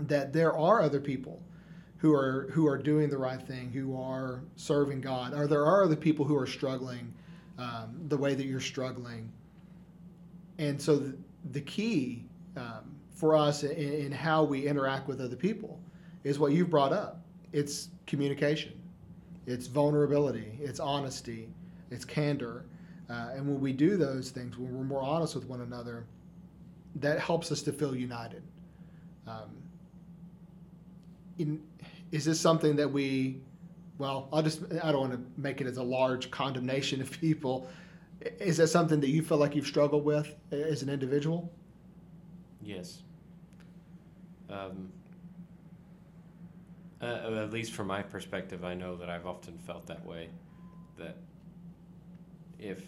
That 0.01 0.33
there 0.33 0.53
are 0.53 0.81
other 0.81 0.99
people 0.99 1.41
who 1.97 2.13
are 2.13 2.49
who 2.51 2.67
are 2.67 2.77
doing 2.77 3.09
the 3.09 3.17
right 3.17 3.41
thing, 3.41 3.71
who 3.71 3.95
are 3.99 4.41
serving 4.57 5.01
God, 5.01 5.33
or 5.33 5.47
there 5.47 5.65
are 5.65 5.83
other 5.83 5.95
people 5.95 6.25
who 6.25 6.35
are 6.37 6.47
struggling 6.47 7.13
um, 7.57 7.95
the 8.09 8.17
way 8.17 8.33
that 8.33 8.45
you're 8.45 8.59
struggling. 8.59 9.31
And 10.57 10.81
so 10.81 10.97
the, 10.97 11.15
the 11.51 11.61
key 11.61 12.25
um, 12.57 12.95
for 13.15 13.35
us 13.35 13.63
in, 13.63 13.71
in 13.71 14.11
how 14.11 14.43
we 14.43 14.67
interact 14.67 15.07
with 15.07 15.21
other 15.21 15.35
people 15.35 15.79
is 16.23 16.39
what 16.39 16.51
you've 16.51 16.69
brought 16.69 16.91
up. 16.91 17.21
It's 17.53 17.89
communication, 18.07 18.73
it's 19.45 19.67
vulnerability, 19.67 20.57
it's 20.61 20.79
honesty, 20.79 21.49
it's 21.91 22.05
candor. 22.05 22.65
Uh, 23.09 23.31
and 23.35 23.45
when 23.45 23.59
we 23.59 23.73
do 23.73 23.97
those 23.97 24.29
things, 24.29 24.57
when 24.57 24.73
we're 24.73 24.83
more 24.83 25.01
honest 25.01 25.35
with 25.35 25.45
one 25.45 25.61
another, 25.61 26.05
that 26.95 27.19
helps 27.19 27.51
us 27.51 27.61
to 27.63 27.71
feel 27.71 27.95
united. 27.95 28.43
Um, 29.27 29.49
in, 31.37 31.61
is 32.11 32.25
this 32.25 32.39
something 32.39 32.75
that 32.75 32.91
we, 32.91 33.41
well, 33.97 34.29
I'll 34.31 34.43
just, 34.43 34.61
I 34.83 34.91
don't 34.91 35.01
want 35.01 35.13
to 35.13 35.41
make 35.41 35.61
it 35.61 35.67
as 35.67 35.77
a 35.77 35.83
large 35.83 36.29
condemnation 36.31 37.01
of 37.01 37.11
people. 37.19 37.67
Is 38.39 38.57
that 38.57 38.67
something 38.67 38.99
that 39.01 39.09
you 39.09 39.21
feel 39.21 39.37
like 39.37 39.55
you've 39.55 39.67
struggled 39.67 40.05
with 40.05 40.35
as 40.51 40.81
an 40.81 40.89
individual? 40.89 41.51
Yes. 42.61 43.01
Um, 44.49 44.91
uh, 47.03 47.43
at 47.43 47.51
least 47.51 47.73
from 47.73 47.87
my 47.87 48.01
perspective, 48.01 48.63
I 48.63 48.73
know 48.73 48.95
that 48.97 49.09
I've 49.09 49.25
often 49.25 49.57
felt 49.59 49.87
that 49.87 50.05
way. 50.05 50.29
That 50.97 51.17
if 52.59 52.81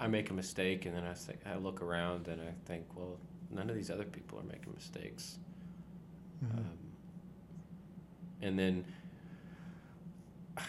I 0.00 0.06
make 0.06 0.30
a 0.30 0.34
mistake 0.34 0.86
and 0.86 0.94
then 0.94 1.04
I 1.04 1.14
think 1.14 1.40
I 1.46 1.56
look 1.56 1.82
around 1.82 2.28
and 2.28 2.40
I 2.40 2.52
think, 2.66 2.86
well, 2.94 3.18
none 3.50 3.68
of 3.68 3.76
these 3.76 3.90
other 3.90 4.04
people 4.04 4.38
are 4.38 4.44
making 4.44 4.72
mistakes. 4.74 5.38
Mm-hmm. 6.44 6.58
Um, 6.58 6.78
and 8.42 8.58
then 8.58 8.84
I, 10.56 10.62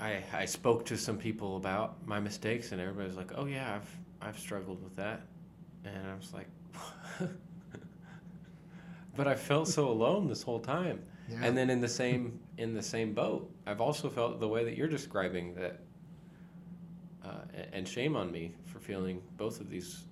I, 0.00 0.22
I 0.32 0.44
spoke 0.44 0.84
to 0.86 0.96
some 0.96 1.16
people 1.16 1.56
about 1.56 2.06
my 2.06 2.20
mistakes, 2.20 2.72
and 2.72 2.80
everybody 2.80 3.06
was 3.06 3.16
like, 3.16 3.32
"Oh 3.36 3.46
yeah, 3.46 3.74
I've 3.76 4.28
I've 4.28 4.38
struggled 4.38 4.82
with 4.82 4.96
that," 4.96 5.22
and 5.84 6.06
I 6.06 6.14
was 6.14 6.32
like, 6.32 6.48
"But 9.16 9.28
I 9.28 9.34
felt 9.34 9.68
so 9.68 9.88
alone 9.88 10.28
this 10.28 10.42
whole 10.42 10.60
time." 10.60 11.00
And 11.42 11.56
then 11.56 11.70
in 11.70 11.80
the 11.80 11.88
same 11.88 12.40
in 12.56 12.74
the 12.74 12.82
same 12.82 13.12
boat, 13.12 13.50
I've 13.66 13.80
also 13.80 14.08
felt 14.08 14.40
the 14.40 14.48
way 14.48 14.64
that 14.64 14.76
you're 14.76 14.88
describing 14.88 15.54
that, 15.54 15.80
uh, 17.24 17.42
and 17.72 17.86
shame 17.86 18.16
on 18.16 18.32
me 18.32 18.54
for 18.66 18.78
feeling 18.78 19.22
both 19.36 19.60
of 19.60 19.68
these, 19.68 20.04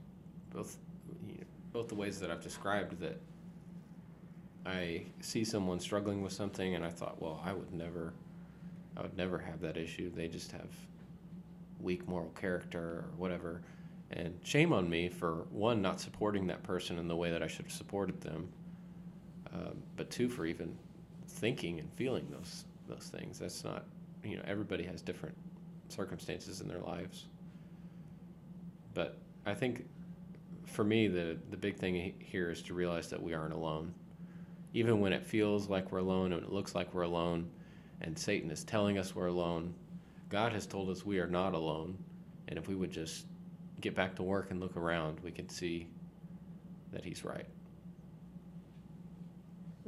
both 0.51 0.77
you 1.27 1.39
know, 1.39 1.45
both 1.73 1.89
the 1.89 1.95
ways 1.95 2.21
that 2.21 2.31
I've 2.31 2.43
described 2.43 3.01
that. 3.01 3.21
I 4.67 5.05
see 5.21 5.45
someone 5.45 5.79
struggling 5.79 6.23
with 6.23 6.33
something, 6.33 6.75
and 6.75 6.85
I 6.85 6.91
thought, 6.91 7.23
well, 7.23 7.41
I 7.45 7.53
would 7.53 7.73
never, 7.73 8.13
I 8.97 9.03
would 9.03 9.17
never 9.17 9.39
have 9.39 9.61
that 9.61 9.77
issue. 9.77 10.11
They 10.11 10.27
just 10.27 10.51
have 10.51 10.69
weak 11.81 12.09
moral 12.09 12.31
character 12.31 12.81
or 12.81 13.05
whatever, 13.17 13.63
and 14.11 14.39
shame 14.43 14.73
on 14.73 14.91
me 14.91 15.09
for 15.09 15.47
one 15.51 15.81
not 15.81 16.01
supporting 16.01 16.49
that 16.49 16.65
person 16.65 16.99
in 16.99 17.07
the 17.07 17.15
way 17.15 17.31
that 17.31 17.43
I 17.45 17.47
should 17.47 17.67
have 17.67 17.73
supported 17.73 18.21
them, 18.21 18.49
um, 19.55 19.83
but 19.97 20.11
two 20.11 20.29
for 20.29 20.47
even 20.47 20.77
thinking 21.37 21.79
and 21.79 21.93
feeling 21.95 22.27
those 22.31 22.65
those 22.89 23.11
things. 23.15 23.39
That's 23.39 23.65
not, 23.65 23.85
you 24.25 24.37
know, 24.37 24.43
everybody 24.47 24.85
has 24.85 25.03
different 25.03 25.37
circumstances 25.89 26.61
in 26.61 26.69
their 26.69 26.81
lives. 26.81 27.27
But 28.95 29.19
I 29.45 29.55
think 29.55 29.87
for 30.67 30.85
me, 30.85 31.09
the 31.09 31.37
the 31.51 31.57
big 31.57 31.77
thing 31.77 32.15
here 32.19 32.51
is 32.51 32.63
to 32.63 32.75
realize 32.75 33.09
that 33.11 33.23
we 33.23 33.35
aren't 33.35 33.55
alone, 33.55 33.93
even 34.73 35.01
when 35.01 35.13
it 35.13 35.25
feels 35.25 35.69
like 35.69 35.93
we're 35.93 35.99
alone 35.99 36.33
and 36.33 36.43
it 36.43 36.53
looks 36.53 36.75
like 36.75 36.93
we're 36.95 37.03
alone, 37.03 37.49
and 38.01 38.19
Satan 38.19 38.51
is 38.51 38.65
telling 38.65 38.99
us 38.99 39.15
we're 39.15 39.27
alone. 39.27 39.75
God 40.29 40.53
has 40.53 40.67
told 40.67 40.91
us 40.91 41.07
we 41.07 41.21
are 41.21 41.29
not 41.29 41.55
alone, 41.55 41.97
and 42.49 42.59
if 42.59 42.67
we 42.69 42.75
would 42.75 42.91
just 42.91 43.27
get 43.81 43.95
back 43.95 44.17
to 44.17 44.23
work 44.23 44.51
and 44.51 44.59
look 44.59 44.77
around, 44.77 45.21
we 45.21 45.31
can 45.31 45.49
see 45.49 45.87
that 46.93 47.05
He's 47.05 47.25
right. 47.25 47.47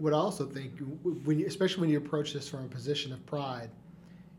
I 0.06 0.16
also 0.16 0.46
think, 0.46 0.72
when 1.24 1.38
you, 1.38 1.46
especially 1.46 1.80
when 1.82 1.90
you 1.90 1.98
approach 1.98 2.32
this 2.32 2.48
from 2.48 2.64
a 2.64 2.68
position 2.68 3.12
of 3.12 3.24
pride, 3.26 3.70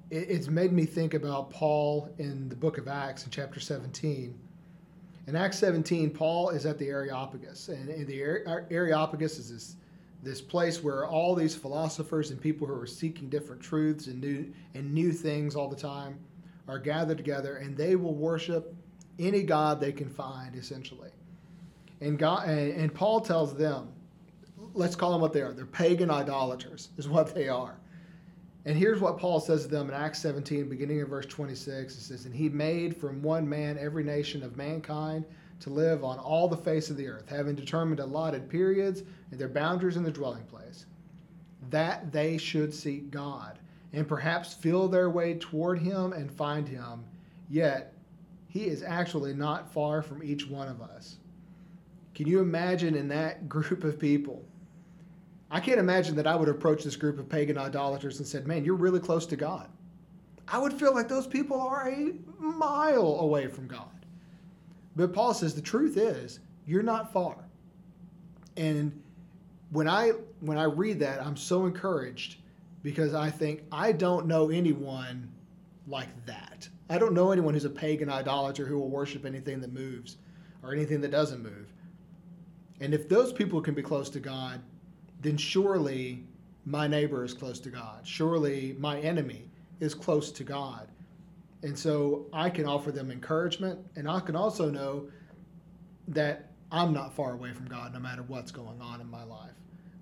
it, 0.10 0.30
it's 0.30 0.48
made 0.48 0.72
me 0.72 0.86
think 0.86 1.14
about 1.14 1.50
Paul 1.50 2.10
in 2.18 2.50
the 2.50 2.56
book 2.56 2.78
of 2.78 2.88
Acts 2.88 3.26
in 3.26 3.32
chapter 3.32 3.60
17. 3.60 4.34
In 5.28 5.36
Acts 5.36 5.60
17, 5.60 6.12
Paul 6.12 6.50
is 6.50 6.66
at 6.66 6.80
the 6.80 6.88
Areopagus, 6.88 7.70
and, 7.70 7.90
and 7.90 8.08
the 8.08 8.22
Areopagus 8.72 9.38
is 9.38 9.52
this 9.52 9.76
this 10.22 10.42
place 10.42 10.84
where 10.84 11.06
all 11.06 11.34
these 11.34 11.56
philosophers 11.56 12.32
and 12.32 12.42
people 12.42 12.68
who 12.68 12.74
are 12.74 12.86
seeking 12.86 13.30
different 13.30 13.62
truths 13.62 14.08
and 14.08 14.20
new 14.20 14.52
and 14.74 14.94
new 14.94 15.14
things 15.14 15.56
all 15.56 15.70
the 15.70 15.76
time 15.76 16.20
are 16.68 16.80
gathered 16.80 17.18
together, 17.18 17.58
and 17.58 17.76
they 17.76 17.96
will 17.96 18.14
worship 18.14 18.76
any 19.18 19.44
god 19.44 19.80
they 19.80 19.92
can 19.92 20.10
find, 20.10 20.56
essentially. 20.56 21.10
And 22.02 22.18
God 22.18 22.48
and, 22.48 22.74
and 22.74 22.94
Paul 22.94 23.22
tells 23.22 23.56
them, 23.56 23.90
let's 24.80 24.96
call 24.96 25.12
them 25.12 25.22
what 25.22 25.34
they 25.34 25.42
are. 25.42 25.52
They're 25.52 25.66
pagan 25.66 26.10
idolaters, 26.10 26.90
is 26.98 27.10
what 27.10 27.36
they 27.36 27.50
are. 27.50 27.76
And 28.66 28.78
here's 28.78 29.02
what 29.02 29.18
Paul 29.18 29.40
says 29.40 29.64
to 29.64 29.68
them 29.68 29.90
in 29.90 29.94
Acts 29.94 30.20
17, 30.20 30.70
beginning 30.70 31.00
in 31.00 31.06
verse 31.06 31.26
26. 31.26 31.96
It 31.96 32.02
says, 32.02 32.26
And 32.26 32.34
he 32.34 32.50
made 32.50 32.96
from 32.96 33.22
one 33.22 33.48
man 33.48 33.78
every 33.78 34.04
nation 34.04 34.42
of 34.42 34.58
mankind 34.58 35.26
to 35.60 35.70
live 35.70 36.04
on 36.06 36.18
all 36.18 36.48
the 36.48 36.58
face 36.58 36.90
of 36.90 36.96
the 36.96 37.08
earth, 37.08 37.28
having 37.28 37.56
determined 37.56 38.00
allotted 38.00 38.50
periods 38.50 39.04
and 39.32 39.40
their 39.40 39.50
boundaries 39.50 39.98
in 39.98 40.04
the 40.04 40.12
dwelling 40.12 40.46
place, 40.46 40.86
that 41.70 42.12
they 42.12 42.38
should 42.38 42.74
seek 42.74 43.12
God, 43.12 43.60
and 43.92 44.08
perhaps 44.08 44.54
feel 44.54 44.88
their 44.88 45.10
way 45.10 45.36
toward 45.36 45.80
him 45.80 46.14
and 46.14 46.32
find 46.32 46.68
him. 46.68 47.04
Yet 47.50 47.94
he 48.48 48.68
is 48.68 48.82
actually 48.82 49.34
not 49.34 49.74
far 49.74 50.02
from 50.02 50.24
each 50.24 50.50
one 50.50 50.70
of 50.70 50.82
us. 50.82 51.18
Can 52.16 52.28
you 52.28 52.40
imagine 52.40 52.96
in 52.96 53.10
that 53.10 53.50
group 53.50 53.84
of 53.84 54.00
people? 54.00 54.46
I 55.52 55.60
can't 55.60 55.80
imagine 55.80 56.16
that 56.16 56.28
I 56.28 56.36
would 56.36 56.50
approach 56.50 56.84
this 56.84 56.96
group 56.96 57.18
of 57.18 57.28
pagan 57.28 57.58
idolaters 57.58 58.20
and 58.20 58.28
said, 58.28 58.48
Man, 58.48 58.64
you're 58.64 58.76
really 58.76 59.00
close 59.00 59.26
to 59.28 59.36
God. 59.36 59.68
I 60.48 60.58
would 60.58 60.74
feel 60.74 60.94
like 60.94 61.08
those 61.08 61.28
people 61.28 61.60
are 61.60 61.90
a 61.90 62.14
mile 62.40 63.18
away 63.20 63.48
from 63.48 63.68
God. 63.68 64.06
But 64.96 65.14
Paul 65.14 65.34
says 65.34 65.54
the 65.54 65.62
truth 65.62 65.98
is, 65.98 66.40
you're 66.66 66.84
not 66.84 67.14
far. 67.14 67.36
And 68.58 69.02
when 69.72 69.88
I 69.88 70.10
when 70.42 70.58
I 70.58 70.64
read 70.64 71.00
that, 71.00 71.22
I'm 71.26 71.38
so 71.38 71.66
encouraged 71.66 72.38
because 72.84 73.14
I 73.14 73.30
think 73.30 73.64
I 73.72 73.92
don't 73.92 74.28
know 74.28 74.50
anyone 74.50 75.32
like 75.88 76.10
that. 76.26 76.68
I 76.90 76.98
don't 76.98 77.14
know 77.14 77.32
anyone 77.32 77.54
who's 77.54 77.66
a 77.66 77.70
pagan 77.70 78.10
idolater 78.10 78.66
who 78.66 78.78
will 78.80 78.90
worship 78.90 79.26
anything 79.26 79.62
that 79.62 79.72
moves 79.72 80.18
or 80.64 80.74
anything 80.74 81.02
that 81.02 81.12
doesn't 81.12 81.42
move. 81.42 81.72
And 82.82 82.94
if 82.94 83.08
those 83.08 83.32
people 83.32 83.62
can 83.62 83.74
be 83.74 83.82
close 83.82 84.10
to 84.12 84.20
God, 84.20 84.62
then 85.20 85.38
surely 85.38 86.24
my 86.66 86.88
neighbor 86.88 87.24
is 87.24 87.34
close 87.34 87.60
to 87.60 87.70
God. 87.70 88.06
Surely 88.06 88.76
my 88.80 89.00
enemy 89.00 89.50
is 89.80 89.94
close 89.94 90.32
to 90.32 90.44
God. 90.44 90.88
And 91.64 91.78
so 91.78 92.26
I 92.32 92.50
can 92.50 92.66
offer 92.66 92.92
them 92.92 93.12
encouragement, 93.12 93.80
and 93.96 94.10
I 94.10 94.20
can 94.22 94.36
also 94.36 94.70
know 94.70 95.10
that 96.08 96.52
I'm 96.72 96.94
not 96.94 97.14
far 97.14 97.34
away 97.34 97.52
from 97.54 97.68
God 97.68 97.94
no 97.94 98.00
matter 98.00 98.24
what's 98.24 98.52
going 98.52 98.82
on 98.82 99.02
in 99.02 99.10
my 99.10 99.24
life. 99.24 99.52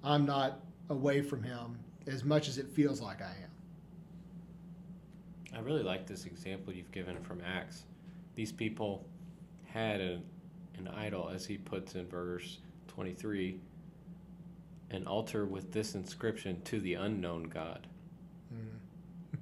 I'm 0.03 0.25
not 0.25 0.60
away 0.89 1.21
from 1.21 1.41
Him 1.41 1.80
as 2.06 2.23
much 2.23 2.47
as 2.47 2.58
it 2.58 2.69
feels 2.69 3.01
like 3.01 3.21
I 3.21 3.32
am. 3.43 3.51
I 5.56 5.60
really 5.62 5.84
like 5.84 6.06
this 6.06 6.25
example 6.25 6.73
you've 6.73 6.91
given 6.91 7.19
from 7.23 7.41
Acts. 7.45 7.86
These 8.36 8.51
people 8.51 9.06
had 9.65 10.01
an 10.01 10.88
idol, 10.95 11.30
as 11.34 11.45
he 11.45 11.58
puts 11.58 11.95
in 11.95 12.08
verse 12.08 12.60
23, 12.88 13.60
an 14.91 15.06
altar 15.06 15.45
with 15.45 15.71
this 15.71 15.95
inscription 15.95 16.62
to 16.63 16.80
the 16.80 16.93
unknown 16.93 17.43
God. 17.43 17.88
Mm. 18.54 19.39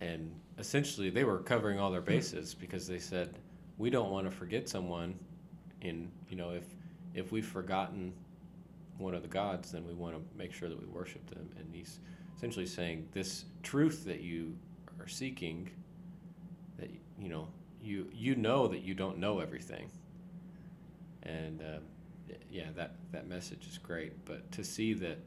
And 0.00 0.32
essentially, 0.58 1.10
they 1.10 1.24
were 1.24 1.38
covering 1.38 1.78
all 1.78 1.90
their 1.90 2.00
bases 2.00 2.54
because 2.54 2.86
they 2.86 2.98
said, 2.98 3.38
we 3.78 3.90
don't 3.90 4.10
want 4.10 4.26
to 4.26 4.30
forget 4.30 4.68
someone. 4.68 5.18
In 5.80 6.10
you 6.28 6.36
know, 6.36 6.50
if 6.50 6.64
if 7.14 7.30
we've 7.30 7.46
forgotten 7.46 8.12
one 8.98 9.14
of 9.14 9.22
the 9.22 9.28
gods, 9.28 9.70
then 9.70 9.86
we 9.86 9.94
want 9.94 10.14
to 10.14 10.22
make 10.36 10.52
sure 10.52 10.68
that 10.68 10.78
we 10.78 10.86
worship 10.86 11.28
them. 11.30 11.48
And 11.58 11.66
he's 11.72 12.00
essentially 12.36 12.66
saying 12.66 13.08
this 13.12 13.44
truth 13.62 14.04
that 14.04 14.20
you 14.20 14.56
are 15.00 15.08
seeking, 15.08 15.70
that 16.78 16.90
you 17.20 17.28
know, 17.28 17.48
you 17.80 18.08
you 18.12 18.34
know 18.34 18.66
that 18.68 18.80
you 18.80 18.94
don't 18.94 19.18
know 19.18 19.38
everything. 19.38 19.88
And 21.22 21.62
uh, 21.62 21.78
yeah, 22.50 22.66
that 22.76 22.96
that 23.12 23.28
message 23.28 23.66
is 23.68 23.78
great. 23.78 24.24
But 24.24 24.50
to 24.52 24.64
see 24.64 24.94
that 24.94 25.18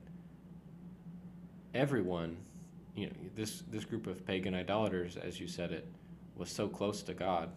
everyone, 1.73 2.37
you 2.95 3.07
know, 3.07 3.13
this 3.35 3.63
this 3.71 3.85
group 3.85 4.07
of 4.07 4.25
pagan 4.25 4.53
idolaters, 4.55 5.17
as 5.17 5.39
you 5.39 5.47
said 5.47 5.71
it, 5.71 5.87
was 6.35 6.49
so 6.49 6.67
close 6.67 7.03
to 7.03 7.13
God. 7.13 7.49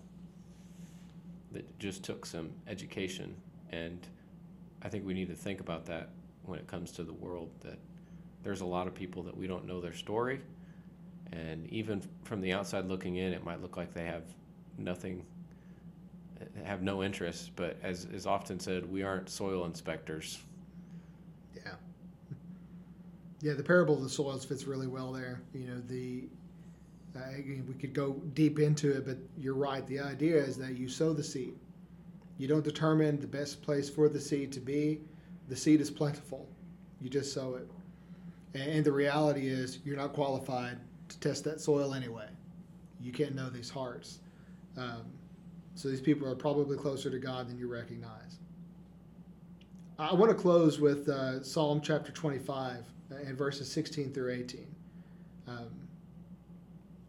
that 1.53 1.79
just 1.79 2.03
took 2.03 2.27
some 2.27 2.51
education. 2.67 3.35
And 3.71 4.07
I 4.83 4.89
think 4.89 5.07
we 5.07 5.15
need 5.15 5.29
to 5.29 5.35
think 5.35 5.61
about 5.61 5.87
that 5.87 6.11
when 6.45 6.59
it 6.59 6.67
comes 6.67 6.93
to 6.93 7.05
the 7.05 7.13
world 7.13 7.51
that 7.63 7.79
there's 8.43 8.61
a 8.61 8.67
lot 8.67 8.87
of 8.87 8.95
people 8.95 9.23
that 9.25 9.37
we 9.37 9.47
don't 9.47 9.67
know 9.67 9.81
their 9.81 9.95
story. 9.95 10.41
And 11.33 11.67
even 11.69 12.03
from 12.25 12.41
the 12.41 12.53
outside 12.53 12.87
looking 12.87 13.17
in, 13.17 13.33
it 13.33 13.45
might 13.45 13.63
look 13.63 13.77
like 13.77 13.95
they 13.95 14.05
have 14.05 14.25
nothing, 14.79 15.25
have 16.65 16.83
no 16.83 17.03
interest. 17.03 17.53
But 17.57 17.77
as 17.83 18.05
is 18.07 18.27
often 18.27 18.59
said, 18.61 18.91
we 18.91 19.03
aren't 19.03 19.29
soil 19.29 19.65
inspectors. 19.65 20.43
Yeah. 21.57 21.75
Yeah, 23.41 23.53
the 23.55 23.63
parable 23.63 23.97
of 23.97 24.03
the 24.03 24.09
soils 24.09 24.45
fits 24.45 24.65
really 24.65 24.87
well 24.87 25.13
there. 25.13 25.43
You 25.53 25.67
know, 25.67 25.81
the 25.87 26.25
uh, 27.17 27.21
we 27.69 27.75
could 27.75 27.93
go 27.93 28.15
deep 28.35 28.59
into 28.59 28.91
it, 28.93 29.07
but 29.07 29.19
you're 29.39 29.55
right. 29.55 29.87
The 29.87 30.01
idea 30.01 30.37
is 30.37 30.57
that 30.57 30.77
you 30.77 30.89
sow 30.89 31.13
the 31.13 31.23
seed. 31.23 31.55
You 32.39 32.49
don't 32.49 32.65
determine 32.65 33.21
the 33.21 33.27
best 33.27 33.63
place 33.63 33.89
for 33.89 34.09
the 34.09 34.21
seed 34.21 34.51
to 34.53 34.61
be. 34.61 35.01
The 35.49 35.55
seed 35.55 35.81
is 35.81 35.91
plentiful. 35.91 36.49
You 37.01 37.09
just 37.09 37.33
sow 37.33 37.55
it. 37.55 37.71
And, 38.59 38.85
the 38.85 38.93
reality 38.93 39.49
is, 39.49 39.81
you're 39.85 39.97
not 39.97 40.13
qualified 40.13 40.79
to 41.09 41.21
test 41.21 41.45
that 41.45 41.61
soil 41.61 41.95
anyway. 41.95 42.29
You 43.01 43.13
can't 43.13 43.35
know 43.35 43.51
these 43.51 43.69
hearts. 43.69 44.21
Um, 44.77 45.03
so 45.75 45.89
these 45.89 46.01
people 46.01 46.29
are 46.29 46.35
probably 46.35 46.77
closer 46.77 47.11
to 47.11 47.19
God 47.19 47.49
than 47.49 47.59
you 47.59 47.71
recognize. 47.71 48.39
I 49.99 50.13
want 50.13 50.31
to 50.31 50.37
close 50.37 50.81
with 50.81 51.09
uh, 51.09 51.43
Psalm 51.43 51.81
chapter 51.81 52.11
25 52.11 52.85
uh, 53.13 53.15
and 53.15 53.37
verses 53.37 53.71
16 53.71 54.13
through 54.13 54.33
18. 54.33 54.67
Um, 55.47 55.69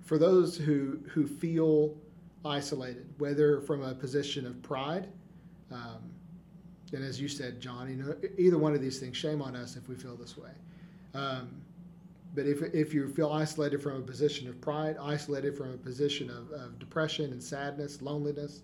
for 0.04 0.17
those 0.17 0.56
who, 0.56 0.99
who 1.10 1.25
feel 1.25 1.95
isolated, 2.43 3.08
whether 3.17 3.62
from 3.62 3.82
a 3.82 3.95
position 3.95 4.45
of 4.45 4.62
pride, 4.62 5.08
um, 5.71 6.12
and 6.93 7.04
as 7.04 7.19
you 7.19 7.28
said, 7.28 7.60
John, 7.60 7.89
you 7.89 7.95
know, 7.95 8.15
either 8.38 8.58
one 8.58 8.73
of 8.73 8.82
these 8.82 8.99
things, 8.99 9.17
shame 9.17 9.41
on 9.41 9.56
us 9.56 9.75
if 9.75 9.89
we 9.89 9.95
feel 9.95 10.15
this 10.15 10.38
way. 10.38 10.51
Um, 11.13 11.62
but 12.36 12.45
if, 12.45 12.62
if 12.74 12.93
you 12.93 13.08
feel 13.08 13.32
isolated 13.32 13.82
from 13.82 13.95
a 13.98 14.02
position 14.02 14.48
of 14.50 14.60
pride, 14.60 14.98
isolated 15.02 15.58
from 15.58 15.74
a 15.74 15.78
position 15.78 16.30
of, 16.30 16.52
of 16.52 16.78
depression 16.78 17.32
and 17.32 17.41
sadness, 17.41 18.02
loneliness, 18.02 18.62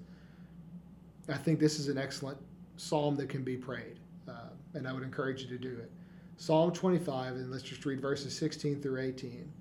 I 1.29 1.37
think 1.37 1.59
this 1.59 1.79
is 1.79 1.87
an 1.87 1.97
excellent 1.97 2.37
psalm 2.75 3.15
that 3.15 3.29
can 3.29 3.43
be 3.43 3.55
prayed. 3.55 3.99
Uh, 4.27 4.49
and 4.73 4.87
I 4.87 4.93
would 4.93 5.03
encourage 5.03 5.41
you 5.41 5.47
to 5.49 5.57
do 5.57 5.69
it. 5.69 5.91
Psalm 6.37 6.71
25, 6.71 7.35
and 7.35 7.51
let's 7.51 7.63
just 7.63 7.85
read 7.85 8.01
verses 8.01 8.35
16 8.35 8.81
through 8.81 8.99
18. 8.99 9.51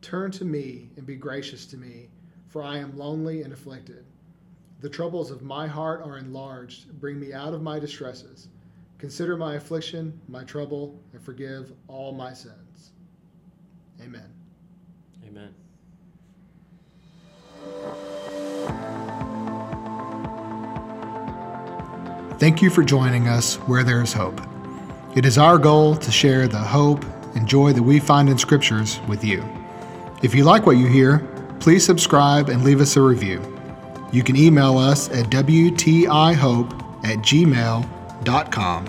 Turn 0.00 0.30
to 0.32 0.44
me 0.44 0.88
and 0.96 1.06
be 1.06 1.14
gracious 1.14 1.66
to 1.66 1.76
me, 1.76 2.08
for 2.48 2.62
I 2.62 2.78
am 2.78 2.96
lonely 2.96 3.42
and 3.42 3.52
afflicted. 3.52 4.04
The 4.80 4.88
troubles 4.88 5.30
of 5.30 5.42
my 5.42 5.68
heart 5.68 6.02
are 6.02 6.18
enlarged. 6.18 6.98
Bring 6.98 7.20
me 7.20 7.32
out 7.32 7.54
of 7.54 7.62
my 7.62 7.78
distresses. 7.78 8.48
Consider 8.98 9.36
my 9.36 9.54
affliction, 9.54 10.18
my 10.28 10.44
trouble, 10.44 10.98
and 11.12 11.22
forgive 11.22 11.72
all 11.86 12.12
my 12.12 12.32
sins. 12.32 12.92
Amen. 14.02 14.28
Amen. 15.26 15.54
Thank 22.38 22.60
you 22.62 22.70
for 22.70 22.82
joining 22.82 23.28
us 23.28 23.54
where 23.56 23.84
there 23.84 24.02
is 24.02 24.12
hope. 24.12 24.40
It 25.14 25.24
is 25.24 25.38
our 25.38 25.58
goal 25.58 25.94
to 25.96 26.10
share 26.10 26.48
the 26.48 26.58
hope 26.58 27.04
and 27.36 27.46
joy 27.46 27.72
that 27.72 27.82
we 27.82 28.00
find 28.00 28.28
in 28.28 28.38
scriptures 28.38 28.98
with 29.06 29.22
you. 29.24 29.44
If 30.22 30.34
you 30.34 30.44
like 30.44 30.66
what 30.66 30.76
you 30.76 30.86
hear, 30.86 31.20
please 31.60 31.84
subscribe 31.84 32.48
and 32.48 32.64
leave 32.64 32.80
us 32.80 32.96
a 32.96 33.00
review. 33.00 33.40
You 34.12 34.22
can 34.22 34.36
email 34.36 34.78
us 34.78 35.08
at 35.10 35.26
WTIHope 35.26 37.04
at 37.04 37.18
gmail.com. 37.18 38.86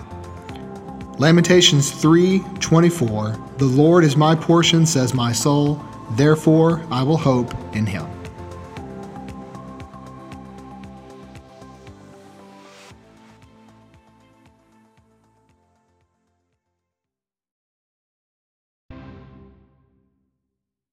Lamentations 1.20 1.92
3:24 1.92 3.43
The 3.58 3.66
Lord 3.66 4.04
is 4.04 4.18
my 4.18 4.36
portion 4.36 4.86
says 4.86 5.14
my 5.14 5.32
soul 5.32 5.84
therefore 6.12 6.82
I 6.92 7.04
will 7.04 7.18
hope 7.18 7.54
in 7.76 7.86
him. 7.86 8.13